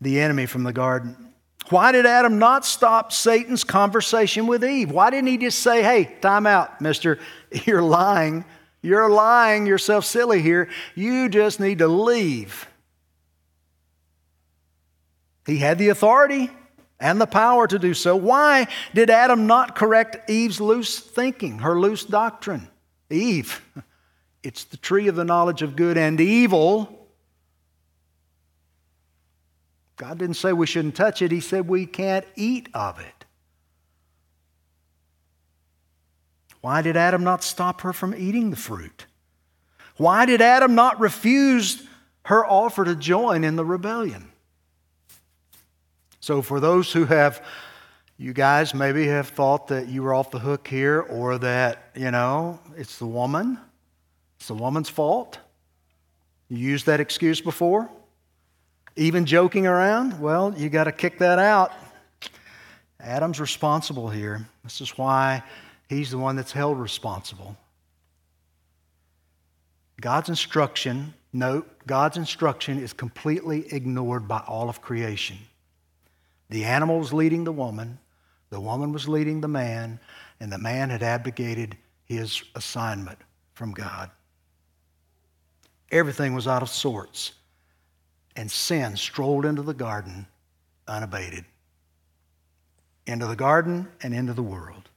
the 0.00 0.20
enemy 0.20 0.46
from 0.46 0.64
the 0.64 0.72
garden. 0.72 1.16
Why 1.68 1.92
did 1.92 2.06
Adam 2.06 2.38
not 2.38 2.64
stop 2.64 3.12
Satan's 3.12 3.64
conversation 3.64 4.46
with 4.46 4.64
Eve? 4.64 4.90
Why 4.90 5.10
didn't 5.10 5.28
he 5.28 5.36
just 5.36 5.58
say, 5.60 5.82
hey, 5.82 6.16
time 6.20 6.46
out, 6.46 6.80
mister, 6.80 7.18
you're 7.66 7.82
lying 7.82 8.44
you're 8.86 9.10
lying 9.10 9.66
yourself 9.66 10.04
silly 10.04 10.40
here. 10.40 10.68
You 10.94 11.28
just 11.28 11.58
need 11.58 11.78
to 11.78 11.88
leave. 11.88 12.68
He 15.44 15.58
had 15.58 15.78
the 15.78 15.88
authority 15.88 16.50
and 16.98 17.20
the 17.20 17.26
power 17.26 17.66
to 17.66 17.78
do 17.78 17.94
so. 17.94 18.16
Why 18.16 18.68
did 18.94 19.10
Adam 19.10 19.46
not 19.46 19.74
correct 19.74 20.30
Eve's 20.30 20.60
loose 20.60 20.98
thinking, 20.98 21.58
her 21.58 21.78
loose 21.78 22.04
doctrine? 22.04 22.68
Eve, 23.10 23.64
it's 24.42 24.64
the 24.64 24.76
tree 24.76 25.08
of 25.08 25.16
the 25.16 25.24
knowledge 25.24 25.62
of 25.62 25.76
good 25.76 25.98
and 25.98 26.20
evil. 26.20 27.08
God 29.96 30.18
didn't 30.18 30.36
say 30.36 30.52
we 30.52 30.66
shouldn't 30.66 30.94
touch 30.94 31.22
it, 31.22 31.32
He 31.32 31.40
said 31.40 31.68
we 31.68 31.86
can't 31.86 32.26
eat 32.34 32.68
of 32.74 33.00
it. 33.00 33.24
Why 36.60 36.82
did 36.82 36.96
Adam 36.96 37.22
not 37.22 37.44
stop 37.44 37.82
her 37.82 37.92
from 37.92 38.14
eating 38.14 38.50
the 38.50 38.56
fruit? 38.56 39.06
Why 39.96 40.26
did 40.26 40.42
Adam 40.42 40.74
not 40.74 40.98
refuse 40.98 41.86
her 42.24 42.44
offer 42.44 42.84
to 42.84 42.96
join 42.96 43.44
in 43.44 43.56
the 43.56 43.64
rebellion? 43.64 44.32
So, 46.26 46.42
for 46.42 46.58
those 46.58 46.92
who 46.92 47.04
have, 47.04 47.40
you 48.18 48.32
guys 48.32 48.74
maybe 48.74 49.06
have 49.06 49.28
thought 49.28 49.68
that 49.68 49.86
you 49.86 50.02
were 50.02 50.12
off 50.12 50.32
the 50.32 50.40
hook 50.40 50.66
here 50.66 51.02
or 51.02 51.38
that, 51.38 51.92
you 51.94 52.10
know, 52.10 52.58
it's 52.76 52.98
the 52.98 53.06
woman, 53.06 53.60
it's 54.36 54.48
the 54.48 54.54
woman's 54.54 54.88
fault. 54.88 55.38
You 56.48 56.58
used 56.58 56.86
that 56.86 56.98
excuse 56.98 57.40
before? 57.40 57.88
Even 58.96 59.24
joking 59.24 59.68
around? 59.68 60.20
Well, 60.20 60.52
you 60.56 60.68
got 60.68 60.84
to 60.84 60.90
kick 60.90 61.20
that 61.20 61.38
out. 61.38 61.70
Adam's 62.98 63.38
responsible 63.38 64.10
here. 64.10 64.48
This 64.64 64.80
is 64.80 64.98
why 64.98 65.44
He's 65.88 66.10
the 66.10 66.18
one 66.18 66.34
that's 66.34 66.50
held 66.50 66.80
responsible. 66.80 67.56
God's 70.00 70.28
instruction, 70.28 71.14
note, 71.32 71.70
God's 71.86 72.16
instruction 72.16 72.80
is 72.80 72.92
completely 72.92 73.72
ignored 73.72 74.26
by 74.26 74.40
all 74.40 74.68
of 74.68 74.82
creation. 74.82 75.38
The 76.48 76.64
animal 76.64 76.98
was 76.98 77.12
leading 77.12 77.44
the 77.44 77.52
woman, 77.52 77.98
the 78.50 78.60
woman 78.60 78.92
was 78.92 79.08
leading 79.08 79.40
the 79.40 79.48
man, 79.48 79.98
and 80.38 80.52
the 80.52 80.58
man 80.58 80.90
had 80.90 81.02
abdicated 81.02 81.76
his 82.04 82.42
assignment 82.54 83.18
from 83.54 83.72
God. 83.72 84.10
Everything 85.90 86.34
was 86.34 86.46
out 86.46 86.62
of 86.62 86.68
sorts, 86.68 87.32
and 88.36 88.50
sin 88.50 88.96
strolled 88.96 89.44
into 89.44 89.62
the 89.62 89.74
garden 89.74 90.26
unabated. 90.86 91.44
Into 93.06 93.26
the 93.26 93.36
garden 93.36 93.88
and 94.02 94.14
into 94.14 94.32
the 94.32 94.42
world. 94.42 94.88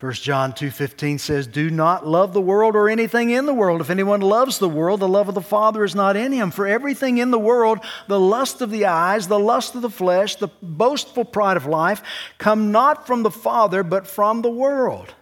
1 0.00 0.12
John 0.14 0.54
2:15 0.54 1.18
says, 1.18 1.46
"Do 1.46 1.68
not 1.68 2.06
love 2.06 2.32
the 2.32 2.40
world 2.40 2.74
or 2.74 2.88
anything 2.88 3.28
in 3.28 3.44
the 3.44 3.52
world. 3.52 3.82
If 3.82 3.90
anyone 3.90 4.22
loves 4.22 4.58
the 4.58 4.68
world, 4.68 5.00
the 5.00 5.06
love 5.06 5.28
of 5.28 5.34
the 5.34 5.42
Father 5.42 5.84
is 5.84 5.94
not 5.94 6.16
in 6.16 6.32
him. 6.32 6.50
For 6.50 6.66
everything 6.66 7.18
in 7.18 7.30
the 7.30 7.38
world, 7.38 7.80
the 8.08 8.18
lust 8.18 8.62
of 8.62 8.70
the 8.70 8.86
eyes, 8.86 9.28
the 9.28 9.38
lust 9.38 9.74
of 9.74 9.82
the 9.82 9.90
flesh, 9.90 10.36
the 10.36 10.48
boastful 10.62 11.26
pride 11.26 11.58
of 11.58 11.66
life, 11.66 12.02
come 12.38 12.72
not 12.72 13.06
from 13.06 13.22
the 13.22 13.30
Father, 13.30 13.82
but 13.82 14.06
from 14.06 14.40
the 14.40 14.50
world." 14.50 15.14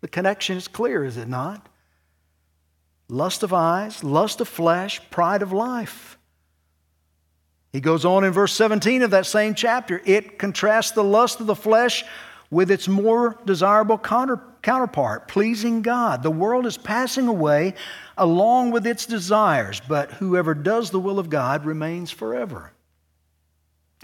The 0.00 0.08
connection 0.08 0.56
is 0.56 0.68
clear, 0.68 1.04
is 1.04 1.18
it 1.18 1.28
not? 1.28 1.68
Lust 3.10 3.42
of 3.42 3.52
eyes, 3.52 4.02
lust 4.02 4.40
of 4.40 4.48
flesh, 4.48 5.02
pride 5.10 5.42
of 5.42 5.52
life. 5.52 6.16
He 7.74 7.80
goes 7.80 8.06
on 8.06 8.24
in 8.24 8.32
verse 8.32 8.54
17 8.54 9.02
of 9.02 9.10
that 9.10 9.26
same 9.26 9.54
chapter. 9.54 10.00
It 10.06 10.38
contrasts 10.38 10.92
the 10.92 11.04
lust 11.04 11.40
of 11.40 11.46
the 11.46 11.54
flesh 11.54 12.04
with 12.54 12.70
its 12.70 12.86
more 12.86 13.36
desirable 13.44 13.98
counter, 13.98 14.40
counterpart, 14.62 15.26
pleasing 15.26 15.82
God. 15.82 16.22
The 16.22 16.30
world 16.30 16.66
is 16.66 16.76
passing 16.76 17.26
away 17.26 17.74
along 18.16 18.70
with 18.70 18.86
its 18.86 19.06
desires, 19.06 19.82
but 19.88 20.12
whoever 20.12 20.54
does 20.54 20.90
the 20.90 21.00
will 21.00 21.18
of 21.18 21.28
God 21.28 21.66
remains 21.66 22.12
forever. 22.12 22.70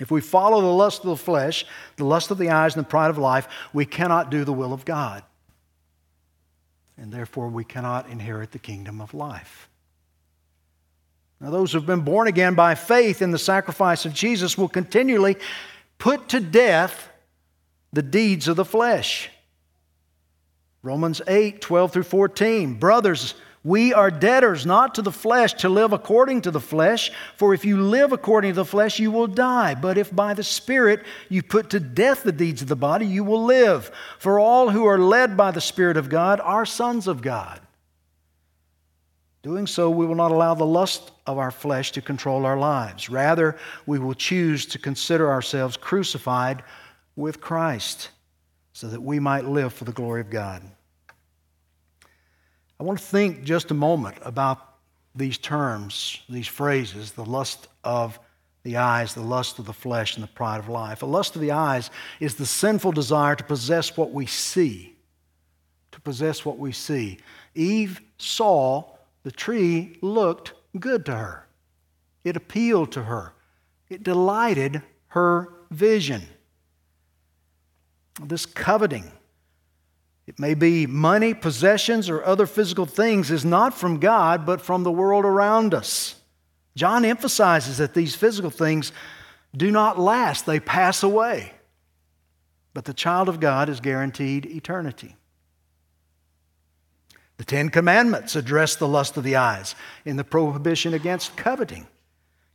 If 0.00 0.10
we 0.10 0.20
follow 0.20 0.60
the 0.60 0.66
lust 0.66 1.04
of 1.04 1.10
the 1.10 1.16
flesh, 1.16 1.64
the 1.96 2.04
lust 2.04 2.32
of 2.32 2.38
the 2.38 2.50
eyes, 2.50 2.74
and 2.74 2.84
the 2.84 2.88
pride 2.88 3.10
of 3.10 3.18
life, 3.18 3.46
we 3.72 3.86
cannot 3.86 4.30
do 4.30 4.44
the 4.44 4.52
will 4.52 4.72
of 4.72 4.84
God. 4.84 5.22
And 6.96 7.12
therefore, 7.12 7.48
we 7.48 7.64
cannot 7.64 8.10
inherit 8.10 8.50
the 8.50 8.58
kingdom 8.58 9.00
of 9.00 9.14
life. 9.14 9.68
Now, 11.40 11.50
those 11.50 11.70
who 11.70 11.78
have 11.78 11.86
been 11.86 12.00
born 12.00 12.26
again 12.26 12.56
by 12.56 12.74
faith 12.74 13.22
in 13.22 13.30
the 13.30 13.38
sacrifice 13.38 14.04
of 14.04 14.12
Jesus 14.12 14.58
will 14.58 14.68
continually 14.68 15.36
put 15.98 16.28
to 16.30 16.40
death 16.40 17.09
the 17.92 18.02
deeds 18.02 18.48
of 18.48 18.56
the 18.56 18.64
flesh. 18.64 19.30
Romans 20.82 21.20
8, 21.26 21.60
12 21.60 21.92
through 21.92 22.02
14. 22.04 22.74
Brothers, 22.74 23.34
we 23.62 23.92
are 23.92 24.10
debtors 24.10 24.64
not 24.64 24.94
to 24.94 25.02
the 25.02 25.12
flesh 25.12 25.52
to 25.54 25.68
live 25.68 25.92
according 25.92 26.42
to 26.42 26.50
the 26.50 26.60
flesh, 26.60 27.10
for 27.36 27.52
if 27.52 27.64
you 27.64 27.82
live 27.82 28.12
according 28.12 28.52
to 28.52 28.56
the 28.56 28.64
flesh, 28.64 28.98
you 28.98 29.10
will 29.10 29.26
die. 29.26 29.74
But 29.74 29.98
if 29.98 30.14
by 30.14 30.32
the 30.32 30.42
Spirit 30.42 31.04
you 31.28 31.42
put 31.42 31.68
to 31.70 31.80
death 31.80 32.22
the 32.22 32.32
deeds 32.32 32.62
of 32.62 32.68
the 32.68 32.76
body, 32.76 33.04
you 33.04 33.22
will 33.22 33.44
live. 33.44 33.90
For 34.18 34.40
all 34.40 34.70
who 34.70 34.86
are 34.86 34.98
led 34.98 35.36
by 35.36 35.50
the 35.50 35.60
Spirit 35.60 35.98
of 35.98 36.08
God 36.08 36.40
are 36.40 36.64
sons 36.64 37.06
of 37.06 37.20
God. 37.20 37.60
Doing 39.42 39.66
so, 39.66 39.90
we 39.90 40.06
will 40.06 40.14
not 40.14 40.32
allow 40.32 40.54
the 40.54 40.64
lust 40.64 41.12
of 41.26 41.36
our 41.36 41.50
flesh 41.50 41.92
to 41.92 42.02
control 42.02 42.46
our 42.46 42.58
lives. 42.58 43.10
Rather, 43.10 43.56
we 43.86 43.98
will 43.98 44.14
choose 44.14 44.64
to 44.66 44.78
consider 44.78 45.30
ourselves 45.30 45.76
crucified 45.76 46.62
with 47.16 47.40
Christ 47.40 48.10
so 48.72 48.88
that 48.88 49.02
we 49.02 49.18
might 49.18 49.44
live 49.44 49.72
for 49.72 49.84
the 49.84 49.92
glory 49.92 50.20
of 50.20 50.30
God. 50.30 50.62
I 52.78 52.82
want 52.82 52.98
to 52.98 53.04
think 53.04 53.44
just 53.44 53.70
a 53.70 53.74
moment 53.74 54.16
about 54.22 54.58
these 55.14 55.36
terms, 55.36 56.22
these 56.28 56.46
phrases 56.46 57.12
the 57.12 57.24
lust 57.24 57.68
of 57.84 58.18
the 58.62 58.76
eyes, 58.76 59.14
the 59.14 59.22
lust 59.22 59.58
of 59.58 59.66
the 59.66 59.72
flesh, 59.72 60.16
and 60.16 60.22
the 60.22 60.28
pride 60.28 60.58
of 60.58 60.68
life. 60.68 61.00
The 61.00 61.06
lust 61.06 61.34
of 61.34 61.42
the 61.42 61.52
eyes 61.52 61.90
is 62.20 62.34
the 62.34 62.46
sinful 62.46 62.92
desire 62.92 63.34
to 63.34 63.44
possess 63.44 63.96
what 63.96 64.12
we 64.12 64.26
see. 64.26 64.96
To 65.92 66.00
possess 66.00 66.44
what 66.44 66.58
we 66.58 66.72
see. 66.72 67.18
Eve 67.54 68.00
saw 68.18 68.84
the 69.22 69.32
tree 69.32 69.98
looked 70.00 70.54
good 70.78 71.04
to 71.06 71.16
her, 71.16 71.46
it 72.24 72.36
appealed 72.36 72.92
to 72.92 73.02
her, 73.02 73.32
it 73.88 74.02
delighted 74.02 74.82
her 75.08 75.52
vision 75.70 76.22
this 78.28 78.46
coveting. 78.46 79.10
It 80.26 80.38
may 80.38 80.54
be 80.54 80.86
money, 80.86 81.34
possessions, 81.34 82.08
or 82.08 82.24
other 82.24 82.46
physical 82.46 82.86
things, 82.86 83.30
is 83.30 83.44
not 83.44 83.74
from 83.74 83.98
God, 83.98 84.46
but 84.46 84.60
from 84.60 84.82
the 84.82 84.92
world 84.92 85.24
around 85.24 85.74
us. 85.74 86.14
John 86.76 87.04
emphasizes 87.04 87.78
that 87.78 87.94
these 87.94 88.14
physical 88.14 88.50
things 88.50 88.92
do 89.56 89.70
not 89.70 89.98
last, 89.98 90.46
they 90.46 90.60
pass 90.60 91.02
away. 91.02 91.52
But 92.72 92.84
the 92.84 92.94
child 92.94 93.28
of 93.28 93.40
God 93.40 93.68
is 93.68 93.80
guaranteed 93.80 94.46
eternity. 94.46 95.16
The 97.36 97.44
Ten 97.44 97.70
Commandments 97.70 98.36
address 98.36 98.76
the 98.76 98.86
lust 98.86 99.16
of 99.16 99.24
the 99.24 99.36
eyes 99.36 99.74
in 100.04 100.16
the 100.16 100.24
prohibition 100.24 100.94
against 100.94 101.36
coveting. 101.36 101.88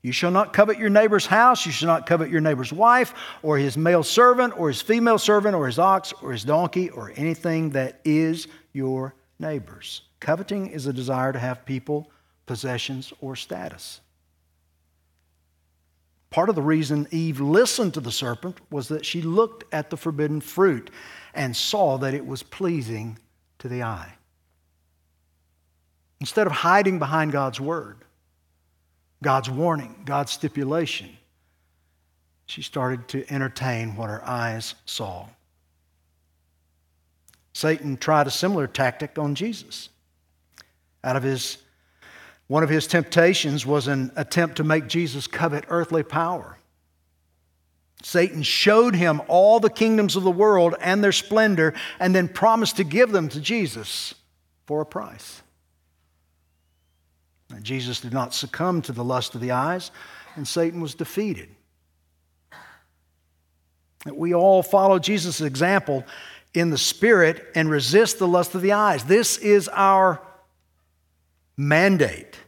You 0.06 0.12
shall 0.12 0.30
not 0.30 0.54
covet 0.54 0.78
your 0.78 0.92
neighbor's 0.92 1.26
house. 1.26 1.66
You 1.66 1.72
shall 1.72 1.88
not 1.88 2.06
covet 2.06 2.30
your 2.30 2.40
neighbor's 2.40 2.72
wife, 2.72 3.16
or 3.42 3.58
his 3.58 3.76
male 3.76 4.04
servant, 4.04 4.56
or 4.56 4.68
his 4.68 4.80
female 4.80 5.18
servant, 5.18 5.56
or 5.56 5.66
his 5.66 5.80
ox, 5.80 6.14
or 6.22 6.32
his 6.32 6.44
donkey, 6.44 6.92
or 6.92 7.12
anything 7.16 7.72
that 7.72 8.02
is 8.06 8.48
your 8.72 9.16
neighbor's. 9.40 10.04
Coveting 10.20 10.68
is 10.68 10.86
a 10.86 10.94
desire 10.94 11.34
to 11.34 11.40
have 11.40 11.66
people, 11.66 12.12
possessions, 12.46 13.14
or 13.20 13.36
status. 13.36 14.00
Part 16.30 16.50
of 16.50 16.56
the 16.56 16.62
reason 16.62 17.08
Eve 17.10 17.42
listened 17.42 17.96
to 17.96 18.00
the 18.00 18.12
serpent 18.12 18.60
was 18.70 18.90
that 18.90 19.08
she 19.08 19.24
looked 19.24 19.64
at 19.74 19.90
the 19.90 19.98
forbidden 19.98 20.40
fruit 20.40 20.92
and 21.34 21.56
saw 21.56 21.98
that 21.98 22.14
it 22.14 22.28
was 22.28 22.44
pleasing 22.44 23.18
to 23.58 23.68
the 23.68 23.82
eye. 23.82 24.14
Instead 26.20 26.46
of 26.46 26.54
hiding 26.54 27.00
behind 27.00 27.32
God's 27.32 27.60
word, 27.60 28.05
God's 29.24 29.50
warning, 29.50 30.04
God's 30.06 30.32
stipulation. 30.32 31.10
She 32.46 32.62
started 32.62 33.08
to 33.10 33.34
entertain 33.34 33.96
what 33.96 34.10
her 34.10 34.24
eyes 34.24 34.76
saw. 34.86 35.28
Satan 37.54 37.98
tried 37.98 38.28
a 38.28 38.32
similar 38.32 38.68
tactic 38.68 39.18
on 39.18 39.34
Jesus. 39.34 39.90
Out 41.04 41.16
of 41.16 41.24
his 41.24 41.58
one 42.48 42.64
of 42.64 42.70
his 42.70 42.86
temptations 42.86 43.66
was 43.66 43.88
an 43.88 44.12
attempt 44.16 44.58
to 44.58 44.64
make 44.64 44.88
Jesus 44.88 45.26
covet 45.26 45.66
earthly 45.70 46.04
power. 46.04 46.58
Satan 48.04 48.44
showed 48.44 48.94
him 48.94 49.22
all 49.28 49.60
the 49.60 49.70
kingdoms 49.70 50.16
of 50.16 50.24
the 50.24 50.30
world 50.30 50.76
and 50.80 51.04
their 51.04 51.12
splendor 51.12 51.74
and 52.00 52.14
then 52.14 52.28
promised 52.28 52.78
to 52.78 52.84
give 52.84 53.12
them 53.12 53.30
to 53.30 53.40
Jesus 53.40 54.14
for 54.68 54.82
a 54.82 54.86
price. 54.86 55.42
Jesus 57.62 58.02
did 58.02 58.14
not 58.14 58.34
succumb 58.34 58.82
to 58.84 58.92
the 58.92 59.04
lust 59.04 59.36
of 59.36 59.42
the 59.42 59.52
eyes, 59.52 59.92
and 60.36 60.48
Satan 60.48 60.82
was 60.82 60.96
defeated. 60.96 61.50
We 64.12 64.34
all 64.34 64.62
follow 64.62 65.00
Jesus' 65.00 65.42
example 65.42 66.04
in 66.54 66.70
the 66.70 66.78
spirit 66.78 67.46
and 67.56 67.70
resist 67.70 68.20
the 68.20 68.28
lust 68.28 68.56
of 68.56 68.62
the 68.62 68.72
eyes. 68.72 69.04
This 69.04 69.38
is 69.38 69.68
our 69.70 70.22
mandate. 71.58 72.40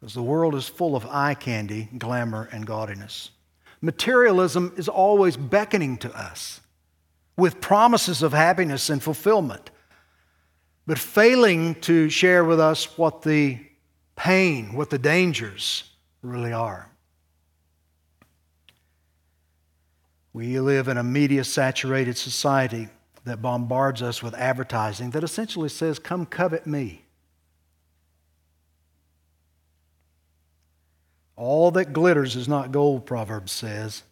Because 0.00 0.14
the 0.14 0.22
world 0.22 0.54
is 0.54 0.68
full 0.68 0.96
of 0.96 1.06
eye 1.06 1.34
candy, 1.34 1.88
glamour, 1.96 2.48
and 2.52 2.66
gaudiness. 2.66 3.30
Materialism 3.80 4.72
is 4.76 4.88
always 4.88 5.36
beckoning 5.36 5.96
to 5.98 6.14
us 6.16 6.60
with 7.36 7.60
promises 7.60 8.22
of 8.22 8.32
happiness 8.32 8.90
and 8.90 9.02
fulfillment 9.02 9.70
but 10.86 10.98
failing 10.98 11.74
to 11.82 12.08
share 12.08 12.44
with 12.44 12.60
us 12.60 12.96
what 12.96 13.22
the 13.22 13.58
pain, 14.14 14.74
what 14.74 14.90
the 14.90 14.98
dangers 14.98 15.90
really 16.22 16.52
are. 16.52 16.90
We 20.32 20.60
live 20.60 20.88
in 20.88 20.98
a 20.98 21.02
media 21.02 21.44
saturated 21.44 22.16
society 22.16 22.88
that 23.24 23.42
bombards 23.42 24.02
us 24.02 24.22
with 24.22 24.34
advertising 24.34 25.10
that 25.10 25.24
essentially 25.24 25.68
says, 25.68 25.98
Come 25.98 26.26
covet 26.26 26.66
me. 26.66 27.02
All 31.36 31.70
that 31.72 31.92
glitters 31.92 32.36
is 32.36 32.48
not 32.48 32.72
gold, 32.72 33.04
Proverbs 33.04 33.52
says. 33.52 34.02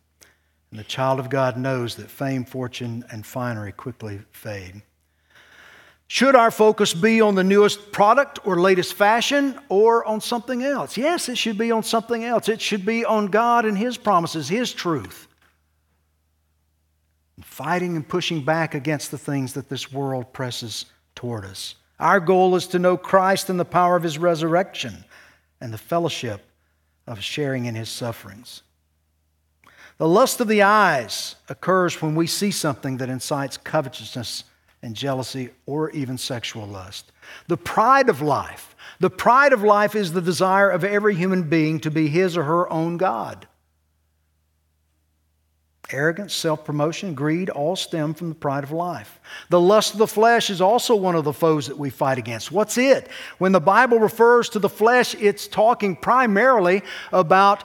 And 0.71 0.81
the 0.81 0.85
child 0.85 1.21
of 1.21 1.31
God 1.31 1.57
knows 1.57 1.95
that 1.97 2.11
fame, 2.11 2.45
fortune, 2.45 3.05
and 3.11 3.25
finery 3.25 3.73
quickly 3.73 4.21
fade. 4.33 4.83
Should 6.07 6.37
our 6.37 6.51
focus 6.51 6.93
be 6.93 7.21
on 7.21 7.35
the 7.35 7.45
newest 7.45 7.91
product 7.91 8.39
or 8.47 8.61
latest 8.61 8.95
fashion 8.95 9.59
or 9.69 10.05
on 10.05 10.21
something 10.21 10.63
else? 10.63 10.97
Yes, 10.97 11.29
it 11.29 11.39
should 11.39 11.59
be 11.59 11.71
on 11.71 11.83
something 11.83 12.25
else. 12.25 12.49
It 12.49 12.61
should 12.61 12.85
be 12.85 13.05
on 13.05 13.29
God 13.29 13.65
and 13.65 13.77
His 13.77 13.97
promises, 13.97 14.49
His 14.49 14.73
truth. 14.73 15.27
and 17.37 17.45
Fighting 17.45 17.97
and 17.97 18.07
pushing 18.07 18.45
back 18.45 18.75
against 18.75 19.11
the 19.11 19.19
things 19.19 19.55
that 19.55 19.69
this 19.69 19.91
world 19.93 20.33
presses 20.33 20.85
toward 21.15 21.45
us. 21.45 21.75
Our 21.99 22.21
goal 22.21 22.55
is 22.55 22.67
to 22.69 22.79
know 22.79 22.97
Christ 22.97 23.49
and 23.49 23.59
the 23.59 23.65
power 23.65 23.97
of 23.97 24.03
His 24.03 24.19
resurrection 24.19 25.05
and 25.61 25.73
the 25.73 25.79
fellowship 25.79 26.45
of 27.07 27.23
sharing 27.23 27.65
in 27.65 27.75
His 27.75 27.89
sufferings. 27.89 28.63
The 29.97 30.09
lust 30.09 30.41
of 30.41 30.49
the 30.49 30.63
eyes 30.63 31.37
occurs 31.49 32.03
when 32.03 32.15
we 32.15 32.27
see 32.27 32.51
something 32.51 32.99
that 32.99 33.09
incites 33.09 33.57
covetousness 33.57 34.45
and 34.85 34.95
jealousy 34.95 35.49
or 35.65 35.91
even 35.91 36.19
sexual 36.19 36.67
lust. 36.67 37.11
The 37.49 37.57
pride 37.57 38.11
of 38.11 38.21
life. 38.21 38.77
The 39.01 39.11
pride 39.11 39.55
of 39.55 39.63
life 39.63 39.95
is 39.95 40.13
the 40.13 40.21
desire 40.21 40.69
of 40.69 40.85
every 40.85 41.15
human 41.15 41.45
being 41.45 41.81
to 41.81 41.91
be 41.91 42.07
his 42.07 42.37
or 42.37 42.45
her 42.45 42.71
own 42.71 42.99
God. 42.99 43.49
Arrogance, 45.91 46.35
self 46.35 46.65
promotion, 46.65 47.15
greed 47.15 47.49
all 47.51 47.77
stem 47.77 48.13
from 48.15 48.29
the 48.29 48.35
pride 48.35 48.65
of 48.65 48.73
life. 48.73 49.21
The 49.49 49.61
lust 49.61 49.95
of 49.95 49.99
the 49.99 50.07
flesh 50.07 50.51
is 50.51 50.61
also 50.61 50.95
one 50.95 51.15
of 51.15 51.25
the 51.25 51.33
foes 51.33 51.67
that 51.67 51.79
we 51.79 51.91
fight 51.91 52.19
against. 52.19 52.53
What's 52.53 52.77
it? 52.77 53.09
When 53.39 53.53
the 53.53 53.61
Bible 53.61 53.99
refers 53.99 54.51
to 54.51 54.59
the 54.59 54.69
flesh, 54.69 55.15
it's 55.15 55.49
talking 55.49 55.97
primarily 55.97 56.83
about 57.11 57.65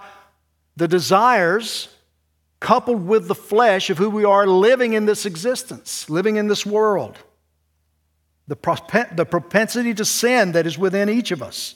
the 0.78 0.88
desires 0.88 1.89
coupled 2.60 3.07
with 3.07 3.28
the 3.28 3.36
flesh 3.36 3.89
of 3.89 3.97
who 3.97 4.10
we 4.10 4.26
are 4.26 4.45
living 4.45 4.93
in 4.93 5.05
this 5.05 5.26
existence, 5.26 6.10
living 6.10 6.36
in 6.36 6.47
this 6.47 6.66
world. 6.66 7.18
The, 8.47 8.55
the 9.16 9.26
propensity 9.26 9.93
to 9.93 10.03
sin 10.03 10.53
that 10.53 10.66
is 10.66 10.78
within 10.78 11.10
each 11.10 11.32
of 11.32 11.41
us. 11.41 11.76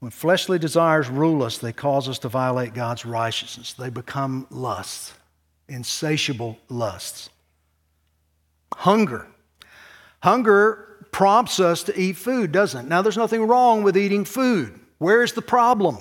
When 0.00 0.10
fleshly 0.10 0.58
desires 0.58 1.08
rule 1.08 1.42
us, 1.42 1.58
they 1.58 1.72
cause 1.72 2.08
us 2.08 2.18
to 2.20 2.28
violate 2.28 2.74
God's 2.74 3.04
righteousness. 3.04 3.72
They 3.72 3.90
become 3.90 4.46
lusts, 4.50 5.12
insatiable 5.68 6.58
lusts. 6.68 7.30
Hunger. 8.74 9.26
Hunger 10.22 11.06
prompts 11.12 11.60
us 11.60 11.82
to 11.84 11.98
eat 11.98 12.16
food, 12.16 12.52
doesn't 12.52 12.86
it? 12.86 12.88
Now, 12.88 13.02
there's 13.02 13.16
nothing 13.16 13.46
wrong 13.46 13.82
with 13.82 13.96
eating 13.96 14.24
food. 14.24 14.78
Where's 14.98 15.32
the 15.32 15.42
problem? 15.42 15.98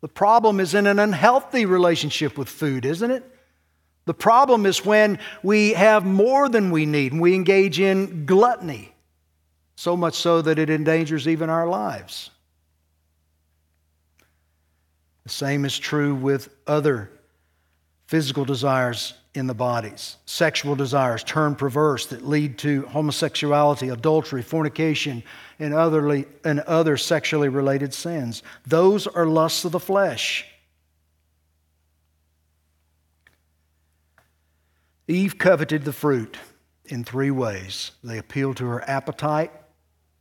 The 0.00 0.08
problem 0.08 0.60
is 0.60 0.74
in 0.74 0.86
an 0.86 0.98
unhealthy 0.98 1.66
relationship 1.66 2.38
with 2.38 2.48
food, 2.48 2.84
isn't 2.84 3.10
it? 3.10 3.24
The 4.06 4.14
problem 4.14 4.64
is 4.66 4.84
when 4.84 5.18
we 5.42 5.74
have 5.74 6.04
more 6.04 6.48
than 6.48 6.70
we 6.70 6.86
need 6.86 7.12
and 7.12 7.20
we 7.20 7.34
engage 7.34 7.78
in 7.78 8.24
gluttony, 8.26 8.94
so 9.76 9.96
much 9.96 10.14
so 10.14 10.42
that 10.42 10.58
it 10.58 10.70
endangers 10.70 11.28
even 11.28 11.50
our 11.50 11.68
lives. 11.68 12.30
The 15.24 15.30
same 15.30 15.64
is 15.64 15.78
true 15.78 16.14
with 16.14 16.48
other 16.66 17.10
physical 18.06 18.44
desires 18.44 19.14
in 19.34 19.46
the 19.46 19.54
bodies. 19.54 20.16
Sexual 20.26 20.74
desires 20.74 21.22
turn 21.22 21.54
perverse 21.54 22.06
that 22.06 22.26
lead 22.26 22.58
to 22.58 22.82
homosexuality, 22.86 23.88
adultery, 23.88 24.42
fornication, 24.42 25.22
and, 25.58 25.72
otherly, 25.72 26.26
and 26.44 26.60
other 26.60 26.96
sexually 26.96 27.48
related 27.48 27.94
sins. 27.94 28.42
Those 28.66 29.06
are 29.06 29.26
lusts 29.26 29.64
of 29.64 29.72
the 29.72 29.80
flesh. 29.80 30.46
Eve 35.06 35.38
coveted 35.38 35.84
the 35.84 35.92
fruit 35.92 36.36
in 36.86 37.04
three 37.04 37.30
ways. 37.30 37.92
They 38.02 38.18
appealed 38.18 38.56
to 38.58 38.66
her 38.66 38.88
appetite, 38.88 39.52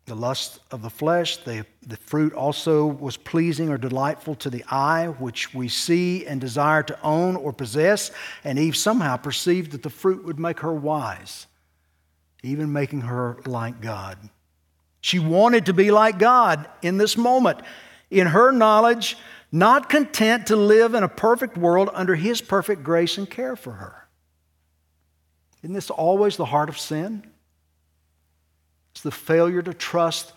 the 0.09 0.15
lust 0.15 0.59
of 0.71 0.81
the 0.81 0.89
flesh. 0.89 1.37
the 1.37 1.65
the 1.87 1.97
fruit 1.97 2.33
also 2.33 2.85
was 2.85 3.15
pleasing 3.15 3.69
or 3.69 3.77
delightful 3.77 4.35
to 4.35 4.49
the 4.49 4.65
eye, 4.69 5.07
which 5.07 5.53
we 5.53 5.69
see 5.69 6.25
and 6.25 6.41
desire 6.41 6.83
to 6.83 7.01
own 7.01 7.35
or 7.35 7.53
possess. 7.53 8.11
And 8.43 8.59
Eve 8.59 8.75
somehow 8.75 9.17
perceived 9.17 9.71
that 9.71 9.83
the 9.83 9.89
fruit 9.89 10.25
would 10.25 10.39
make 10.39 10.59
her 10.59 10.73
wise, 10.73 11.47
even 12.43 12.73
making 12.73 13.01
her 13.01 13.39
like 13.45 13.81
God. 13.81 14.17
She 15.01 15.19
wanted 15.19 15.67
to 15.67 15.73
be 15.73 15.91
like 15.91 16.19
God 16.19 16.67
in 16.81 16.97
this 16.97 17.15
moment. 17.15 17.61
In 18.11 18.27
her 18.27 18.51
knowledge, 18.51 19.17
not 19.51 19.89
content 19.89 20.47
to 20.47 20.55
live 20.55 20.93
in 20.93 21.03
a 21.03 21.09
perfect 21.09 21.57
world 21.57 21.89
under 21.93 22.15
His 22.15 22.41
perfect 22.41 22.83
grace 22.83 23.17
and 23.17 23.29
care 23.29 23.55
for 23.55 23.73
her. 23.73 24.07
Isn't 25.63 25.73
this 25.73 25.89
always 25.89 26.37
the 26.37 26.45
heart 26.45 26.69
of 26.69 26.77
sin? 26.77 27.23
It's 28.91 29.01
the 29.01 29.11
failure 29.11 29.61
to 29.61 29.73
trust 29.73 30.33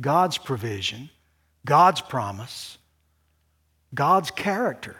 God's 0.00 0.38
provision, 0.38 1.10
God's 1.64 2.00
promise, 2.00 2.78
God's 3.94 4.30
character, 4.30 4.96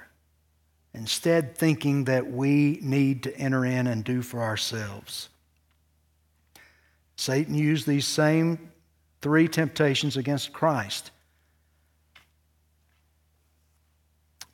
instead, 0.92 1.56
thinking 1.56 2.04
that 2.04 2.30
we 2.30 2.78
need 2.80 3.24
to 3.24 3.36
enter 3.36 3.64
in 3.64 3.86
and 3.86 4.04
do 4.04 4.22
for 4.22 4.42
ourselves. 4.42 5.28
Satan 7.16 7.54
used 7.54 7.86
these 7.86 8.06
same 8.06 8.70
three 9.20 9.48
temptations 9.48 10.16
against 10.16 10.52
Christ. 10.52 11.10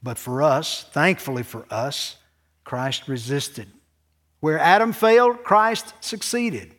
But 0.02 0.18
for 0.18 0.42
us, 0.42 0.84
thankfully 0.92 1.42
for 1.42 1.66
us, 1.70 2.16
Christ 2.64 3.08
resisted. 3.08 3.68
Where 4.40 4.58
Adam 4.58 4.92
failed, 4.92 5.44
Christ 5.44 5.92
succeeded. 6.00 6.74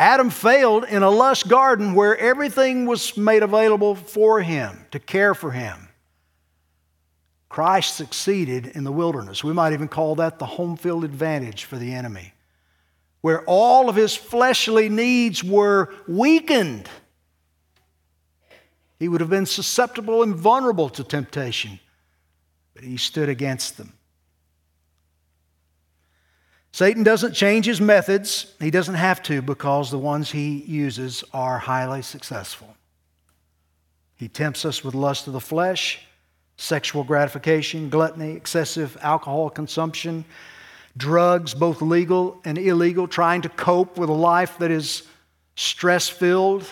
Adam 0.00 0.30
failed 0.30 0.84
in 0.84 1.02
a 1.02 1.10
lush 1.10 1.42
garden 1.42 1.92
where 1.92 2.16
everything 2.16 2.86
was 2.86 3.18
made 3.18 3.42
available 3.42 3.94
for 3.94 4.40
him, 4.40 4.86
to 4.90 4.98
care 4.98 5.34
for 5.34 5.50
him. 5.50 5.90
Christ 7.50 7.96
succeeded 7.96 8.68
in 8.68 8.84
the 8.84 8.92
wilderness. 8.92 9.44
We 9.44 9.52
might 9.52 9.74
even 9.74 9.88
call 9.88 10.14
that 10.14 10.38
the 10.38 10.46
home 10.46 10.78
field 10.78 11.04
advantage 11.04 11.64
for 11.64 11.76
the 11.76 11.92
enemy, 11.92 12.32
where 13.20 13.44
all 13.44 13.90
of 13.90 13.96
his 13.96 14.16
fleshly 14.16 14.88
needs 14.88 15.44
were 15.44 15.92
weakened. 16.08 16.88
He 18.98 19.06
would 19.06 19.20
have 19.20 19.28
been 19.28 19.44
susceptible 19.44 20.22
and 20.22 20.34
vulnerable 20.34 20.88
to 20.88 21.04
temptation, 21.04 21.78
but 22.72 22.84
he 22.84 22.96
stood 22.96 23.28
against 23.28 23.76
them. 23.76 23.92
Satan 26.72 27.02
doesn't 27.02 27.32
change 27.32 27.66
his 27.66 27.80
methods. 27.80 28.54
He 28.60 28.70
doesn't 28.70 28.94
have 28.94 29.22
to 29.24 29.42
because 29.42 29.90
the 29.90 29.98
ones 29.98 30.30
he 30.30 30.58
uses 30.58 31.24
are 31.32 31.58
highly 31.58 32.02
successful. 32.02 32.76
He 34.16 34.28
tempts 34.28 34.64
us 34.64 34.84
with 34.84 34.94
lust 34.94 35.26
of 35.26 35.32
the 35.32 35.40
flesh, 35.40 36.00
sexual 36.56 37.04
gratification, 37.04 37.88
gluttony, 37.88 38.32
excessive 38.32 38.96
alcohol 39.00 39.50
consumption, 39.50 40.24
drugs, 40.96 41.54
both 41.54 41.80
legal 41.80 42.40
and 42.44 42.58
illegal, 42.58 43.08
trying 43.08 43.42
to 43.42 43.48
cope 43.48 43.98
with 43.98 44.10
a 44.10 44.14
life 44.14 44.58
that 44.58 44.70
is 44.70 45.02
stress 45.56 46.08
filled, 46.08 46.66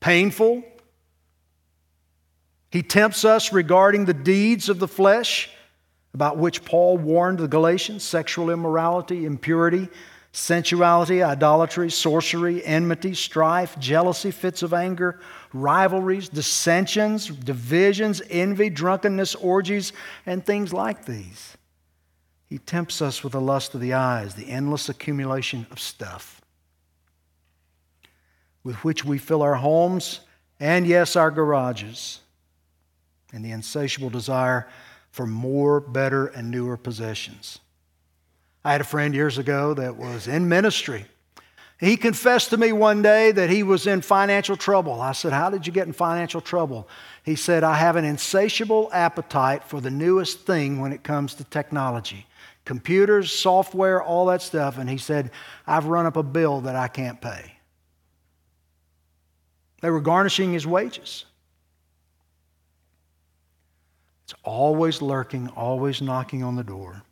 painful. 0.00 0.62
He 2.70 2.82
tempts 2.82 3.24
us 3.24 3.52
regarding 3.52 4.04
the 4.04 4.14
deeds 4.14 4.68
of 4.68 4.78
the 4.78 4.88
flesh 4.88 5.50
about 6.14 6.36
which 6.36 6.64
Paul 6.64 6.98
warned 6.98 7.38
the 7.38 7.48
Galatians 7.48 8.02
sexual 8.02 8.50
immorality, 8.50 9.24
impurity, 9.24 9.88
sensuality, 10.32 11.22
idolatry, 11.22 11.90
sorcery, 11.90 12.64
enmity, 12.64 13.14
strife, 13.14 13.78
jealousy, 13.78 14.30
fits 14.30 14.62
of 14.62 14.72
anger, 14.72 15.20
rivalries, 15.52 16.28
dissensions, 16.28 17.28
divisions, 17.28 18.22
envy, 18.30 18.70
drunkenness, 18.70 19.34
orgies, 19.34 19.92
and 20.26 20.44
things 20.44 20.72
like 20.72 21.04
these. 21.04 21.56
He 22.46 22.58
tempts 22.58 23.00
us 23.00 23.22
with 23.22 23.32
the 23.32 23.40
lust 23.40 23.74
of 23.74 23.80
the 23.80 23.94
eyes, 23.94 24.34
the 24.34 24.48
endless 24.48 24.88
accumulation 24.88 25.66
of 25.70 25.78
stuff 25.78 26.42
with 28.64 28.76
which 28.84 29.04
we 29.04 29.18
fill 29.18 29.42
our 29.42 29.54
homes 29.54 30.20
and, 30.60 30.86
yes, 30.86 31.16
our 31.16 31.30
garages, 31.30 32.20
and 33.32 33.44
the 33.44 33.50
insatiable 33.50 34.10
desire 34.10 34.68
for 35.12 35.26
more, 35.26 35.78
better, 35.78 36.26
and 36.26 36.50
newer 36.50 36.76
possessions. 36.76 37.60
I 38.64 38.72
had 38.72 38.80
a 38.80 38.84
friend 38.84 39.14
years 39.14 39.38
ago 39.38 39.74
that 39.74 39.96
was 39.96 40.26
in 40.26 40.48
ministry. 40.48 41.04
He 41.78 41.96
confessed 41.96 42.50
to 42.50 42.56
me 42.56 42.72
one 42.72 43.02
day 43.02 43.32
that 43.32 43.50
he 43.50 43.62
was 43.62 43.86
in 43.86 44.02
financial 44.02 44.56
trouble. 44.56 45.00
I 45.00 45.12
said, 45.12 45.32
How 45.32 45.50
did 45.50 45.66
you 45.66 45.72
get 45.72 45.86
in 45.86 45.92
financial 45.92 46.40
trouble? 46.40 46.88
He 47.24 47.36
said, 47.36 47.64
I 47.64 47.74
have 47.74 47.96
an 47.96 48.04
insatiable 48.04 48.88
appetite 48.92 49.64
for 49.64 49.80
the 49.80 49.90
newest 49.90 50.46
thing 50.46 50.80
when 50.80 50.92
it 50.92 51.02
comes 51.02 51.34
to 51.34 51.44
technology 51.44 52.26
computers, 52.64 53.32
software, 53.32 54.00
all 54.00 54.26
that 54.26 54.40
stuff. 54.40 54.78
And 54.78 54.88
he 54.88 54.96
said, 54.96 55.32
I've 55.66 55.86
run 55.86 56.06
up 56.06 56.16
a 56.16 56.22
bill 56.22 56.60
that 56.60 56.76
I 56.76 56.86
can't 56.86 57.20
pay. 57.20 57.54
They 59.80 59.90
were 59.90 60.00
garnishing 60.00 60.52
his 60.52 60.64
wages. 60.64 61.24
It's 64.32 64.40
always 64.44 65.02
lurking, 65.02 65.48
always 65.48 66.00
knocking 66.00 66.42
on 66.42 66.56
the 66.56 66.64
door. 66.64 67.02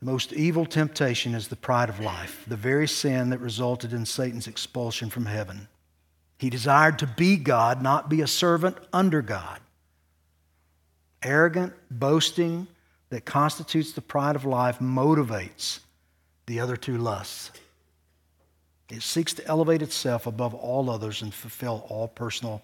The 0.00 0.06
most 0.06 0.32
evil 0.32 0.64
temptation 0.64 1.34
is 1.34 1.48
the 1.48 1.56
pride 1.56 1.90
of 1.90 2.00
life, 2.00 2.42
the 2.46 2.56
very 2.56 2.88
sin 2.88 3.28
that 3.30 3.40
resulted 3.40 3.92
in 3.92 4.06
Satan's 4.06 4.46
expulsion 4.46 5.10
from 5.10 5.26
heaven. 5.26 5.68
He 6.38 6.48
desired 6.48 6.98
to 7.00 7.06
be 7.06 7.36
God, 7.36 7.82
not 7.82 8.08
be 8.08 8.22
a 8.22 8.26
servant 8.26 8.78
under 8.94 9.20
God. 9.20 9.60
Arrogant 11.22 11.74
boasting 11.90 12.66
that 13.10 13.26
constitutes 13.26 13.92
the 13.92 14.00
pride 14.00 14.36
of 14.36 14.46
life 14.46 14.78
motivates 14.78 15.80
the 16.46 16.60
other 16.60 16.78
two 16.78 16.96
lusts. 16.96 17.50
It 18.88 19.02
seeks 19.02 19.34
to 19.34 19.46
elevate 19.46 19.82
itself 19.82 20.26
above 20.26 20.54
all 20.54 20.88
others 20.88 21.20
and 21.20 21.32
fulfill 21.32 21.84
all 21.90 22.08
personal 22.08 22.62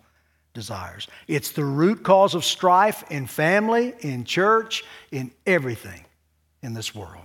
desires. 0.59 1.07
It's 1.29 1.53
the 1.53 1.65
root 1.65 2.03
cause 2.03 2.35
of 2.35 2.45
strife 2.45 3.05
in 3.11 3.29
family, 3.29 3.95
in 4.01 4.25
church, 4.25 4.83
in 5.13 5.31
everything 5.47 6.05
in 6.63 6.75
this 6.75 6.95
world. 6.95 7.25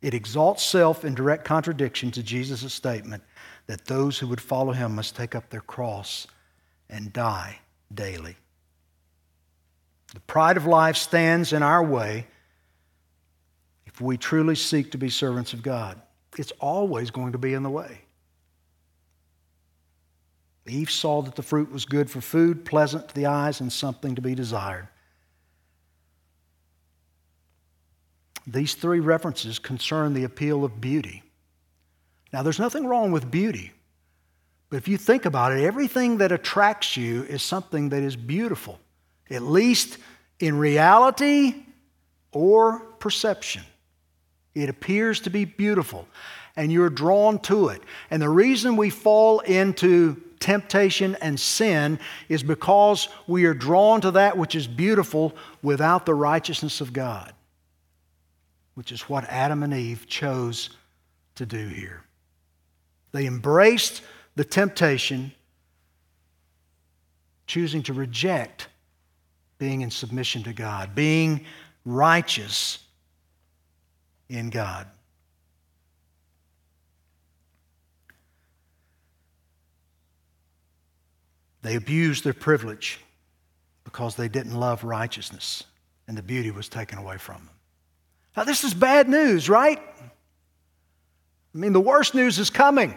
It 0.00 0.14
exalts 0.14 0.62
self 0.62 1.04
in 1.04 1.14
direct 1.14 1.44
contradiction 1.44 2.10
to 2.12 2.22
Jesus' 2.22 2.72
statement 2.72 3.22
that 3.66 3.84
those 3.84 4.18
who 4.18 4.28
would 4.28 4.40
follow 4.40 4.72
him 4.72 4.94
must 4.94 5.14
take 5.14 5.34
up 5.34 5.50
their 5.50 5.60
cross 5.60 6.26
and 6.88 7.12
die 7.12 7.58
daily. 7.92 8.36
The 10.14 10.20
pride 10.20 10.56
of 10.56 10.64
life 10.64 10.96
stands 10.96 11.52
in 11.52 11.62
our 11.62 11.84
way 11.84 12.26
if 13.84 14.00
we 14.00 14.16
truly 14.16 14.54
seek 14.54 14.90
to 14.92 14.98
be 14.98 15.10
servants 15.10 15.52
of 15.52 15.62
God. 15.62 16.00
It's 16.38 16.52
always 16.60 17.10
going 17.10 17.32
to 17.32 17.38
be 17.38 17.52
in 17.52 17.62
the 17.62 17.70
way. 17.70 18.00
Eve 20.70 20.90
saw 20.90 21.22
that 21.22 21.34
the 21.34 21.42
fruit 21.42 21.70
was 21.70 21.84
good 21.84 22.10
for 22.10 22.20
food, 22.20 22.64
pleasant 22.64 23.08
to 23.08 23.14
the 23.14 23.26
eyes, 23.26 23.60
and 23.60 23.72
something 23.72 24.14
to 24.14 24.22
be 24.22 24.34
desired. 24.34 24.88
These 28.46 28.74
three 28.74 29.00
references 29.00 29.58
concern 29.58 30.14
the 30.14 30.24
appeal 30.24 30.64
of 30.64 30.80
beauty. 30.80 31.22
Now, 32.32 32.42
there's 32.42 32.58
nothing 32.58 32.86
wrong 32.86 33.12
with 33.12 33.30
beauty, 33.30 33.72
but 34.70 34.76
if 34.76 34.88
you 34.88 34.96
think 34.96 35.24
about 35.24 35.52
it, 35.52 35.64
everything 35.64 36.18
that 36.18 36.32
attracts 36.32 36.96
you 36.96 37.24
is 37.24 37.42
something 37.42 37.88
that 37.90 38.02
is 38.02 38.16
beautiful, 38.16 38.78
at 39.30 39.42
least 39.42 39.98
in 40.38 40.56
reality 40.56 41.64
or 42.32 42.80
perception. 42.98 43.62
It 44.54 44.68
appears 44.68 45.20
to 45.20 45.30
be 45.30 45.44
beautiful, 45.44 46.06
and 46.56 46.72
you're 46.72 46.90
drawn 46.90 47.38
to 47.40 47.68
it. 47.68 47.82
And 48.10 48.22
the 48.22 48.28
reason 48.28 48.76
we 48.76 48.90
fall 48.90 49.40
into 49.40 50.20
temptation 50.40 51.16
and 51.20 51.38
sin 51.38 51.98
is 52.28 52.42
because 52.42 53.08
we 53.26 53.44
are 53.44 53.54
drawn 53.54 54.00
to 54.00 54.10
that 54.12 54.36
which 54.36 54.54
is 54.54 54.66
beautiful 54.66 55.34
without 55.62 56.06
the 56.06 56.14
righteousness 56.14 56.80
of 56.80 56.92
God, 56.92 57.32
which 58.74 58.90
is 58.90 59.02
what 59.02 59.24
Adam 59.24 59.62
and 59.62 59.72
Eve 59.72 60.06
chose 60.08 60.70
to 61.36 61.46
do 61.46 61.68
here. 61.68 62.02
They 63.12 63.26
embraced 63.26 64.02
the 64.34 64.44
temptation, 64.44 65.32
choosing 67.46 67.82
to 67.84 67.92
reject 67.92 68.68
being 69.58 69.82
in 69.82 69.90
submission 69.90 70.42
to 70.44 70.52
God, 70.52 70.94
being 70.94 71.44
righteous 71.84 72.78
in 74.28 74.48
God. 74.48 74.86
They 81.62 81.76
abused 81.76 82.24
their 82.24 82.34
privilege 82.34 83.00
because 83.84 84.16
they 84.16 84.28
didn't 84.28 84.58
love 84.58 84.84
righteousness 84.84 85.64
and 86.08 86.16
the 86.16 86.22
beauty 86.22 86.50
was 86.50 86.68
taken 86.68 86.98
away 86.98 87.18
from 87.18 87.36
them. 87.36 87.50
Now, 88.36 88.44
this 88.44 88.64
is 88.64 88.74
bad 88.74 89.08
news, 89.08 89.48
right? 89.48 89.78
I 91.54 91.58
mean, 91.58 91.72
the 91.72 91.80
worst 91.80 92.14
news 92.14 92.38
is 92.38 92.50
coming. 92.50 92.96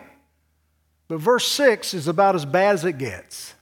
But 1.08 1.20
verse 1.20 1.46
6 1.48 1.94
is 1.94 2.08
about 2.08 2.36
as 2.36 2.46
bad 2.46 2.76
as 2.76 2.86
it 2.86 2.98
gets. 2.98 3.54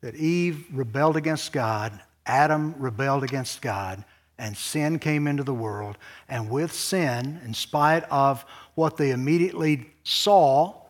That 0.00 0.14
Eve 0.16 0.66
rebelled 0.72 1.16
against 1.16 1.52
God, 1.52 2.00
Adam 2.26 2.74
rebelled 2.78 3.22
against 3.22 3.62
God, 3.62 4.04
and 4.38 4.56
sin 4.56 4.98
came 4.98 5.26
into 5.26 5.44
the 5.44 5.54
world. 5.54 5.98
And 6.28 6.50
with 6.50 6.72
sin, 6.72 7.40
in 7.44 7.54
spite 7.54 8.04
of 8.10 8.44
what 8.74 8.96
they 8.96 9.12
immediately 9.12 9.90
saw, 10.02 10.83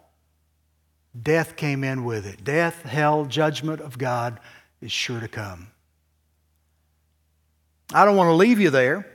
death 1.20 1.56
came 1.56 1.84
in 1.84 2.04
with 2.04 2.26
it. 2.26 2.44
Death, 2.44 2.82
hell, 2.82 3.24
judgment 3.24 3.80
of 3.80 3.98
God 3.98 4.40
is 4.80 4.92
sure 4.92 5.20
to 5.20 5.28
come. 5.28 5.68
I 7.92 8.04
don't 8.04 8.16
want 8.16 8.28
to 8.28 8.34
leave 8.34 8.60
you 8.60 8.70
there 8.70 9.06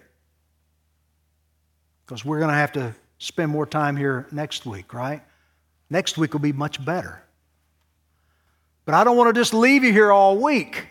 because 2.06 2.24
we're 2.24 2.40
going 2.40 2.52
to 2.52 2.56
have 2.56 2.72
to 2.74 2.96
spend 3.18 3.52
more 3.52 3.66
time 3.66 3.98
here 3.98 4.28
next 4.32 4.66
week, 4.66 4.94
right? 4.94 5.22
Next 5.90 6.18
week 6.18 6.34
will 6.34 6.40
be 6.40 6.54
much 6.54 6.84
better. 6.84 7.22
But 8.86 8.96
I 8.96 9.04
don't 9.04 9.18
want 9.18 9.34
to 9.34 9.40
just 9.40 9.54
leave 9.54 9.84
you 9.84 9.92
here 9.92 10.12
all 10.12 10.38
week 10.38 10.88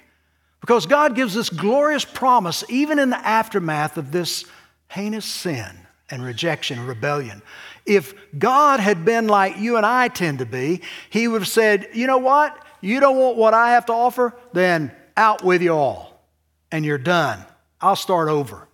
because 0.60 0.86
God 0.86 1.14
gives 1.14 1.34
this 1.34 1.50
glorious 1.50 2.04
promise, 2.04 2.62
even 2.68 2.98
in 2.98 3.10
the 3.10 3.16
aftermath 3.16 3.96
of 3.96 4.12
this 4.12 4.44
heinous 4.88 5.24
sin 5.24 5.87
and 6.10 6.24
rejection 6.24 6.86
rebellion. 6.86 7.42
If 7.86 8.14
God 8.38 8.80
had 8.80 9.04
been 9.04 9.28
like 9.28 9.58
you 9.58 9.76
and 9.76 9.86
I 9.86 10.08
tend 10.08 10.40
to 10.40 10.46
be, 10.46 10.82
He 11.10 11.28
would 11.28 11.42
have 11.42 11.48
said, 11.48 11.88
You 11.94 12.06
know 12.06 12.18
what? 12.18 12.64
You 12.80 13.00
don't 13.00 13.16
want 13.16 13.36
what 13.36 13.54
I 13.54 13.70
have 13.70 13.86
to 13.86 13.92
offer? 13.92 14.34
Then 14.52 14.92
out 15.16 15.42
with 15.42 15.62
you 15.62 15.72
all. 15.72 16.22
And 16.70 16.84
you're 16.84 16.98
done. 16.98 17.44
I'll 17.80 17.96
start 17.96 18.28
over. 18.28 18.68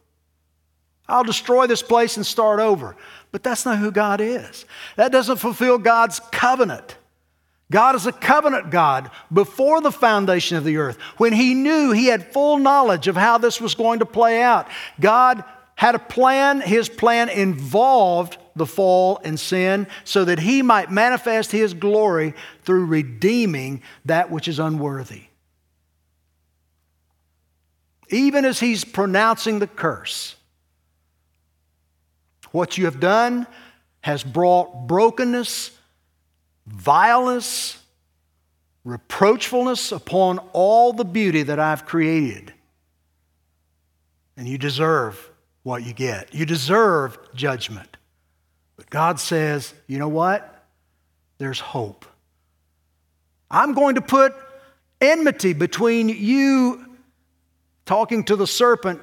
I'll 1.09 1.24
destroy 1.24 1.66
this 1.66 1.82
place 1.82 2.16
and 2.16 2.24
start 2.24 2.61
over. 2.61 2.97
But 3.30 3.43
that's 3.43 3.66
not 3.66 3.78
who 3.78 3.91
God 3.91 4.20
is. 4.20 4.64
That 4.97 5.12
doesn't 5.12 5.37
fulfill 5.37 5.78
God's 5.78 6.20
covenant. 6.32 6.97
God 7.70 7.95
is 7.95 8.07
a 8.07 8.12
covenant 8.12 8.70
God 8.70 9.11
before 9.32 9.80
the 9.80 9.91
foundation 9.91 10.57
of 10.57 10.64
the 10.64 10.76
earth. 10.76 10.97
When 11.16 11.32
He 11.32 11.55
knew 11.55 11.93
He 11.93 12.07
had 12.07 12.32
full 12.32 12.59
knowledge 12.59 13.09
of 13.09 13.16
how 13.16 13.39
this 13.39 13.61
was 13.61 13.74
going 13.74 14.01
to 14.01 14.07
play 14.07 14.43
out, 14.43 14.68
God 15.01 15.45
had 15.77 15.95
a 15.95 15.99
plan. 15.99 16.61
His 16.61 16.89
plan 16.89 17.29
involved 17.29 18.37
the 18.57 18.66
fall 18.66 19.20
and 19.25 19.39
sin 19.39 19.87
so 20.05 20.25
that 20.25 20.39
He 20.39 20.62
might 20.62 20.91
manifest 20.91 21.53
His 21.53 21.75
glory 21.75 22.35
through 22.62 22.87
redeeming 22.87 23.83
that 24.05 24.31
which 24.31 24.49
is 24.49 24.59
unworthy. 24.59 25.25
Even 28.11 28.45
as 28.45 28.61
He's 28.61 28.85
pronouncing 28.85 29.59
the 29.59 29.66
curse, 29.66 30.37
what 32.53 32.79
you 32.79 32.85
have 32.85 33.01
done 33.01 33.47
has 34.03 34.22
brought 34.22 34.87
brokenness 34.87 35.72
vileness, 36.66 37.83
reproachfulness 38.85 39.93
upon 39.93 40.39
all 40.53 40.93
the 40.93 41.05
beauty 41.05 41.43
that 41.43 41.59
I've 41.59 41.87
created. 41.87 42.53
And 44.37 44.49
you 44.49 44.59
deserve 44.59 45.31
what 45.65 45.83
you 45.83 45.93
get. 45.93 46.33
You 46.33 46.47
deserve 46.47 47.19
judgment. 47.35 47.97
But 48.77 48.89
God 48.91 49.19
says, 49.19 49.75
you 49.89 49.99
know 49.99 50.09
what? 50.09 50.65
There's 51.39 51.59
hope. 51.59 52.07
I'm 53.51 53.75
going 53.75 53.97
to 53.97 54.01
put 54.01 54.35
enmity 55.01 55.53
between 55.53 56.09
you 56.09 56.97
talking 57.87 58.25
to 58.25 58.37
the 58.37 58.47
serpent 58.47 59.03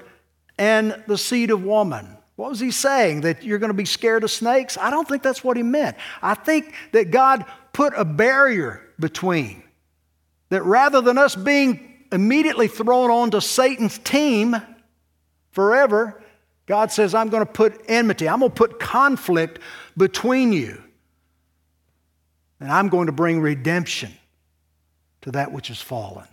and 0.57 1.03
the 1.07 1.17
seed 1.17 1.51
of 1.51 1.63
woman. 1.63 2.17
What 2.35 2.49
was 2.49 2.59
he 2.59 2.71
saying? 2.71 3.21
That 3.21 3.43
you're 3.43 3.59
going 3.59 3.69
to 3.69 3.77
be 3.77 3.85
scared 3.85 4.23
of 4.23 4.31
snakes? 4.31 4.77
I 4.77 4.89
don't 4.89 5.07
think 5.07 5.23
that's 5.23 5.43
what 5.43 5.57
he 5.57 5.63
meant. 5.63 5.97
I 6.21 6.33
think 6.33 6.73
that 6.91 7.11
God 7.11 7.45
put 7.73 7.93
a 7.95 8.05
barrier 8.05 8.81
between. 8.99 9.63
That 10.49 10.63
rather 10.63 11.01
than 11.01 11.17
us 11.17 11.35
being 11.35 12.05
immediately 12.11 12.67
thrown 12.67 13.09
onto 13.09 13.39
Satan's 13.39 13.97
team 13.99 14.55
forever, 15.51 16.21
God 16.71 16.89
says, 16.89 17.13
I'm 17.13 17.27
going 17.27 17.45
to 17.45 17.51
put 17.51 17.83
enmity, 17.89 18.29
I'm 18.29 18.39
going 18.39 18.49
to 18.49 18.55
put 18.55 18.79
conflict 18.79 19.59
between 19.97 20.53
you. 20.53 20.81
And 22.61 22.71
I'm 22.71 22.87
going 22.87 23.07
to 23.07 23.11
bring 23.11 23.41
redemption 23.41 24.13
to 25.23 25.31
that 25.31 25.51
which 25.51 25.67
has 25.67 25.81
fallen. 25.81 26.29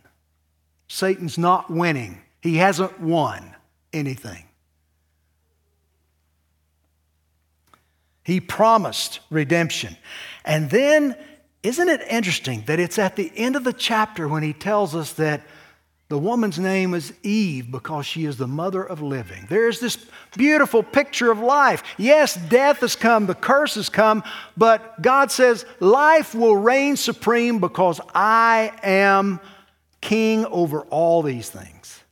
Satan's 0.86 1.38
not 1.38 1.68
winning, 1.68 2.20
he 2.40 2.58
hasn't 2.58 3.00
won 3.00 3.52
anything. 3.92 4.44
He 8.22 8.38
promised 8.38 9.18
redemption. 9.30 9.96
And 10.44 10.70
then, 10.70 11.16
isn't 11.64 11.88
it 11.88 12.00
interesting 12.08 12.62
that 12.66 12.78
it's 12.78 13.00
at 13.00 13.16
the 13.16 13.32
end 13.34 13.56
of 13.56 13.64
the 13.64 13.72
chapter 13.72 14.28
when 14.28 14.44
he 14.44 14.52
tells 14.52 14.94
us 14.94 15.14
that 15.14 15.44
the 16.08 16.18
woman's 16.18 16.58
name 16.58 16.94
is 16.94 17.12
Eve 17.22 17.70
because 17.70 18.06
she 18.06 18.24
is 18.24 18.38
the 18.38 18.46
mother 18.46 18.82
of 18.82 19.02
living. 19.02 19.46
There's 19.50 19.78
this 19.78 19.98
beautiful 20.36 20.82
picture 20.82 21.30
of 21.30 21.38
life. 21.38 21.82
Yes, 21.98 22.34
death 22.34 22.78
has 22.78 22.96
come, 22.96 23.26
the 23.26 23.34
curse 23.34 23.74
has 23.74 23.90
come, 23.90 24.22
but 24.56 25.00
God 25.02 25.30
says 25.30 25.66
life 25.80 26.34
will 26.34 26.56
reign 26.56 26.96
supreme 26.96 27.58
because 27.58 28.00
I 28.14 28.72
am 28.82 29.38
king 30.00 30.46
over 30.46 30.80
all 30.82 31.22
these 31.22 31.50
things. 31.50 32.02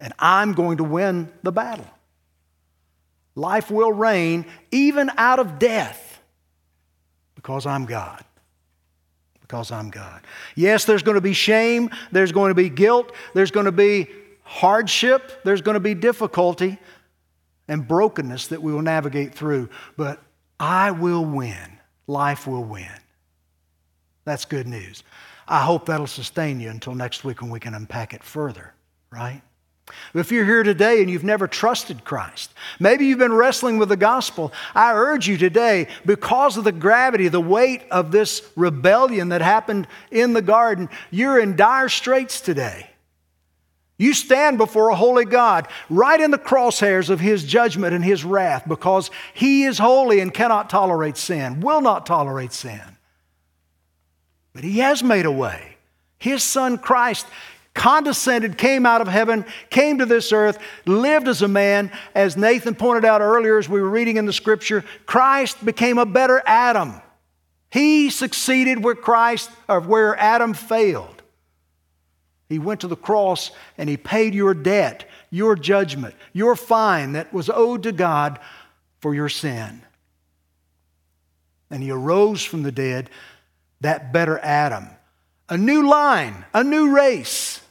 And 0.00 0.14
I'm 0.18 0.54
going 0.54 0.78
to 0.78 0.84
win 0.84 1.30
the 1.42 1.52
battle. 1.52 1.88
Life 3.34 3.70
will 3.70 3.92
reign 3.92 4.46
even 4.70 5.10
out 5.18 5.38
of 5.38 5.58
death 5.58 6.20
because 7.34 7.66
I'm 7.66 7.84
God. 7.84 8.24
Because 9.52 9.70
I'm 9.70 9.90
God. 9.90 10.22
Yes, 10.54 10.86
there's 10.86 11.02
going 11.02 11.16
to 11.16 11.20
be 11.20 11.34
shame, 11.34 11.90
there's 12.10 12.32
going 12.32 12.48
to 12.48 12.54
be 12.54 12.70
guilt, 12.70 13.12
there's 13.34 13.50
going 13.50 13.66
to 13.66 13.72
be 13.72 14.08
hardship, 14.44 15.44
there's 15.44 15.60
going 15.60 15.74
to 15.74 15.80
be 15.80 15.92
difficulty 15.92 16.78
and 17.68 17.86
brokenness 17.86 18.46
that 18.46 18.62
we 18.62 18.72
will 18.72 18.80
navigate 18.80 19.34
through, 19.34 19.68
but 19.98 20.22
I 20.58 20.90
will 20.90 21.26
win. 21.26 21.78
Life 22.06 22.46
will 22.46 22.64
win. 22.64 22.88
That's 24.24 24.46
good 24.46 24.66
news. 24.66 25.02
I 25.46 25.60
hope 25.60 25.84
that'll 25.84 26.06
sustain 26.06 26.58
you 26.58 26.70
until 26.70 26.94
next 26.94 27.22
week 27.22 27.42
when 27.42 27.50
we 27.50 27.60
can 27.60 27.74
unpack 27.74 28.14
it 28.14 28.24
further, 28.24 28.72
right? 29.10 29.42
If 30.14 30.30
you're 30.30 30.44
here 30.44 30.62
today 30.62 31.00
and 31.00 31.10
you've 31.10 31.24
never 31.24 31.46
trusted 31.48 32.04
Christ, 32.04 32.52
maybe 32.78 33.06
you've 33.06 33.18
been 33.18 33.32
wrestling 33.32 33.78
with 33.78 33.88
the 33.88 33.96
gospel, 33.96 34.52
I 34.74 34.92
urge 34.92 35.26
you 35.28 35.38
today, 35.38 35.88
because 36.04 36.56
of 36.56 36.64
the 36.64 36.72
gravity, 36.72 37.28
the 37.28 37.40
weight 37.40 37.82
of 37.90 38.12
this 38.12 38.42
rebellion 38.56 39.30
that 39.30 39.40
happened 39.40 39.86
in 40.10 40.32
the 40.32 40.42
garden, 40.42 40.88
you're 41.10 41.38
in 41.38 41.56
dire 41.56 41.88
straits 41.88 42.40
today. 42.40 42.88
You 43.98 44.14
stand 44.14 44.58
before 44.58 44.88
a 44.88 44.96
holy 44.96 45.24
God, 45.24 45.68
right 45.88 46.20
in 46.20 46.32
the 46.32 46.38
crosshairs 46.38 47.08
of 47.08 47.20
His 47.20 47.44
judgment 47.44 47.94
and 47.94 48.04
His 48.04 48.24
wrath, 48.24 48.64
because 48.66 49.10
He 49.32 49.64
is 49.64 49.78
holy 49.78 50.18
and 50.18 50.34
cannot 50.34 50.68
tolerate 50.68 51.16
sin, 51.16 51.60
will 51.60 51.80
not 51.80 52.04
tolerate 52.04 52.52
sin. 52.52 52.80
But 54.52 54.64
He 54.64 54.80
has 54.80 55.02
made 55.04 55.24
a 55.24 55.30
way. 55.30 55.76
His 56.18 56.42
Son 56.42 56.78
Christ 56.78 57.26
condescended, 57.74 58.58
came 58.58 58.84
out 58.84 59.00
of 59.00 59.08
heaven, 59.08 59.44
came 59.70 59.98
to 59.98 60.06
this 60.06 60.32
earth, 60.32 60.58
lived 60.84 61.28
as 61.28 61.42
a 61.42 61.48
man. 61.48 61.90
As 62.14 62.36
Nathan 62.36 62.74
pointed 62.74 63.04
out 63.04 63.20
earlier, 63.20 63.58
as 63.58 63.68
we 63.68 63.80
were 63.80 63.88
reading 63.88 64.16
in 64.16 64.26
the 64.26 64.32
scripture, 64.32 64.84
Christ 65.06 65.64
became 65.64 65.98
a 65.98 66.06
better 66.06 66.42
Adam. 66.44 67.00
He 67.70 68.10
succeeded 68.10 68.84
where 68.84 68.94
Christ, 68.94 69.50
or 69.68 69.80
where 69.80 70.16
Adam 70.18 70.52
failed. 70.52 71.22
He 72.50 72.58
went 72.58 72.80
to 72.82 72.88
the 72.88 72.96
cross 72.96 73.50
and 73.78 73.88
he 73.88 73.96
paid 73.96 74.34
your 74.34 74.52
debt, 74.52 75.08
your 75.30 75.56
judgment, 75.56 76.14
your 76.34 76.54
fine 76.54 77.12
that 77.12 77.32
was 77.32 77.48
owed 77.48 77.84
to 77.84 77.92
God 77.92 78.38
for 79.00 79.14
your 79.14 79.30
sin. 79.30 79.80
And 81.70 81.82
he 81.82 81.90
arose 81.90 82.44
from 82.44 82.62
the 82.62 82.72
dead, 82.72 83.08
that 83.80 84.12
better 84.12 84.38
Adam. 84.40 84.88
A 85.48 85.56
new 85.56 85.88
line, 85.88 86.44
a 86.52 86.62
new 86.62 86.94
race 86.94 87.61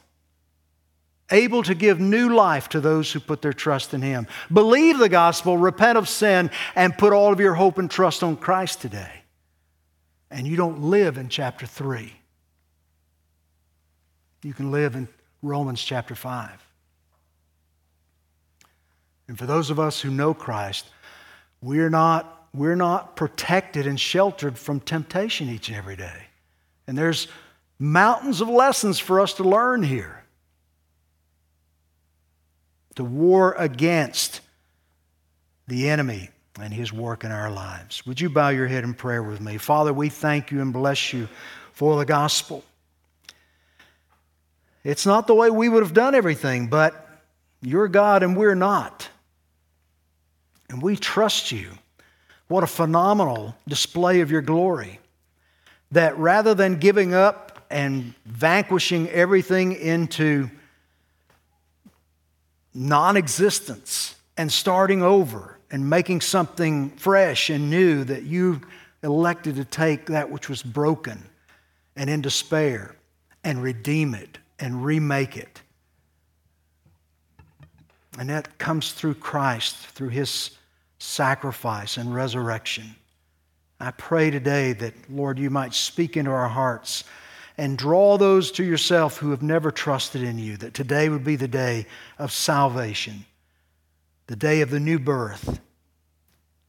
able 1.32 1.62
to 1.64 1.74
give 1.74 1.98
new 1.98 2.28
life 2.28 2.68
to 2.68 2.80
those 2.80 3.10
who 3.10 3.18
put 3.18 3.42
their 3.42 3.52
trust 3.52 3.94
in 3.94 4.02
Him. 4.02 4.28
Believe 4.52 4.98
the 4.98 5.08
gospel, 5.08 5.58
repent 5.58 5.98
of 5.98 6.08
sin, 6.08 6.50
and 6.76 6.96
put 6.96 7.12
all 7.12 7.32
of 7.32 7.40
your 7.40 7.54
hope 7.54 7.78
and 7.78 7.90
trust 7.90 8.22
on 8.22 8.36
Christ 8.36 8.80
today. 8.80 9.22
And 10.30 10.46
you 10.46 10.56
don't 10.56 10.82
live 10.82 11.18
in 11.18 11.28
chapter 11.28 11.66
3. 11.66 12.12
You 14.44 14.54
can 14.54 14.70
live 14.70 14.94
in 14.94 15.08
Romans 15.42 15.82
chapter 15.82 16.14
5. 16.14 16.50
And 19.28 19.38
for 19.38 19.46
those 19.46 19.70
of 19.70 19.80
us 19.80 20.00
who 20.00 20.10
know 20.10 20.34
Christ, 20.34 20.90
we're 21.62 21.90
not, 21.90 22.48
we're 22.54 22.76
not 22.76 23.16
protected 23.16 23.86
and 23.86 23.98
sheltered 23.98 24.58
from 24.58 24.80
temptation 24.80 25.48
each 25.48 25.68
and 25.68 25.76
every 25.76 25.96
day. 25.96 26.24
And 26.86 26.98
there's 26.98 27.28
mountains 27.78 28.40
of 28.40 28.48
lessons 28.48 28.98
for 28.98 29.20
us 29.20 29.34
to 29.34 29.44
learn 29.44 29.82
here 29.82 30.21
to 32.96 33.04
war 33.04 33.54
against 33.58 34.40
the 35.66 35.88
enemy 35.88 36.30
and 36.60 36.72
his 36.72 36.92
work 36.92 37.24
in 37.24 37.32
our 37.32 37.50
lives. 37.50 38.04
Would 38.06 38.20
you 38.20 38.28
bow 38.28 38.50
your 38.50 38.66
head 38.66 38.84
in 38.84 38.94
prayer 38.94 39.22
with 39.22 39.40
me? 39.40 39.58
Father, 39.58 39.92
we 39.92 40.08
thank 40.08 40.50
you 40.50 40.60
and 40.60 40.72
bless 40.72 41.12
you 41.12 41.28
for 41.72 41.96
the 41.96 42.04
gospel. 42.04 42.64
It's 44.84 45.06
not 45.06 45.26
the 45.26 45.34
way 45.34 45.50
we 45.50 45.68
would 45.68 45.82
have 45.82 45.94
done 45.94 46.14
everything, 46.14 46.66
but 46.66 47.08
you're 47.60 47.88
God 47.88 48.22
and 48.22 48.36
we're 48.36 48.54
not. 48.54 49.08
And 50.68 50.82
we 50.82 50.96
trust 50.96 51.52
you. 51.52 51.70
What 52.48 52.64
a 52.64 52.66
phenomenal 52.66 53.54
display 53.68 54.20
of 54.20 54.30
your 54.30 54.42
glory. 54.42 54.98
That 55.92 56.18
rather 56.18 56.54
than 56.54 56.78
giving 56.78 57.14
up 57.14 57.64
and 57.70 58.14
vanquishing 58.26 59.08
everything 59.08 59.72
into 59.72 60.50
non 62.74 63.16
existence 63.16 64.16
and 64.36 64.50
starting 64.50 65.02
over 65.02 65.58
and 65.70 65.88
making 65.88 66.20
something 66.20 66.90
fresh 66.90 67.50
and 67.50 67.70
new 67.70 68.04
that 68.04 68.24
you 68.24 68.60
elected 69.02 69.56
to 69.56 69.64
take 69.64 70.06
that 70.06 70.30
which 70.30 70.48
was 70.48 70.62
broken 70.62 71.22
and 71.96 72.08
in 72.08 72.20
despair 72.20 72.94
and 73.44 73.62
redeem 73.62 74.14
it 74.14 74.38
and 74.58 74.84
remake 74.84 75.36
it. 75.36 75.60
And 78.18 78.28
that 78.28 78.58
comes 78.58 78.92
through 78.92 79.14
Christ, 79.14 79.76
through 79.76 80.10
his 80.10 80.50
sacrifice 80.98 81.96
and 81.96 82.14
resurrection. 82.14 82.94
I 83.80 83.90
pray 83.90 84.30
today 84.30 84.74
that, 84.74 84.94
Lord, 85.10 85.38
you 85.38 85.50
might 85.50 85.74
speak 85.74 86.16
into 86.16 86.30
our 86.30 86.48
hearts 86.48 87.04
and 87.62 87.78
draw 87.78 88.18
those 88.18 88.50
to 88.50 88.64
yourself 88.64 89.18
who 89.18 89.30
have 89.30 89.40
never 89.40 89.70
trusted 89.70 90.20
in 90.20 90.36
you, 90.36 90.56
that 90.56 90.74
today 90.74 91.08
would 91.08 91.22
be 91.22 91.36
the 91.36 91.46
day 91.46 91.86
of 92.18 92.32
salvation, 92.32 93.24
the 94.26 94.34
day 94.34 94.62
of 94.62 94.70
the 94.70 94.80
new 94.80 94.98
birth, 94.98 95.60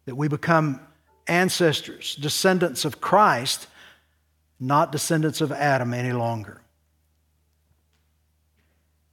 that 0.06 0.14
we 0.14 0.28
become 0.28 0.80
ancestors, 1.26 2.16
descendants 2.18 2.86
of 2.86 3.02
Christ, 3.02 3.66
not 4.60 4.92
descendants 4.92 5.42
of 5.42 5.52
Adam 5.52 5.96
any 5.96 6.14
longer. 6.14 6.62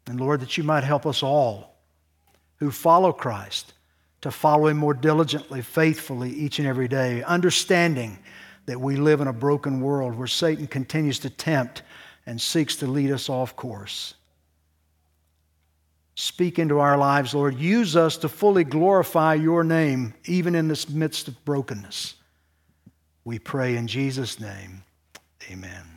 And 0.07 0.21
Lord, 0.21 0.41
that 0.41 0.59
you 0.59 0.65
might 0.65 0.85
help 0.85 1.07
us 1.07 1.23
all 1.23 1.79
who 2.57 2.71
follow 2.71 3.11
Christ 3.11 3.73
to 4.21 4.31
follow 4.31 4.67
him 4.67 4.77
more 4.77 4.93
diligently, 4.93 5.63
faithfully 5.63 6.29
each 6.29 6.59
and 6.59 6.69
every 6.69 6.89
day, 6.89 7.23
understanding 7.23 8.19
that 8.67 8.81
we 8.81 8.97
live 8.97 9.21
in 9.21 9.29
a 9.29 9.33
broken 9.33 9.81
world 9.81 10.17
where 10.17 10.27
Satan 10.27 10.67
continues 10.67 11.19
to 11.21 11.31
tempt 11.31 11.83
and 12.27 12.41
seeks 12.41 12.77
to 12.77 12.87
lead 12.87 13.11
us 13.11 13.29
off 13.29 13.57
course. 13.57 14.15
Speak 16.15 16.59
into 16.59 16.79
our 16.79 16.99
lives, 16.99 17.35
Lord. 17.35 17.59
Use 17.59 17.97
us 17.97 18.19
to 18.19 18.29
fully 18.29 18.63
glorify 18.63 19.35
your 19.35 19.65
name, 19.65 20.15
even 20.27 20.55
in 20.55 20.69
this 20.69 20.89
midst 20.89 21.29
of 21.29 21.45
brokenness. 21.45 22.15
We 23.25 23.39
pray 23.39 23.77
in 23.77 23.87
Jesus' 23.87 24.39
name. 24.39 24.83
Amen. 25.51 25.90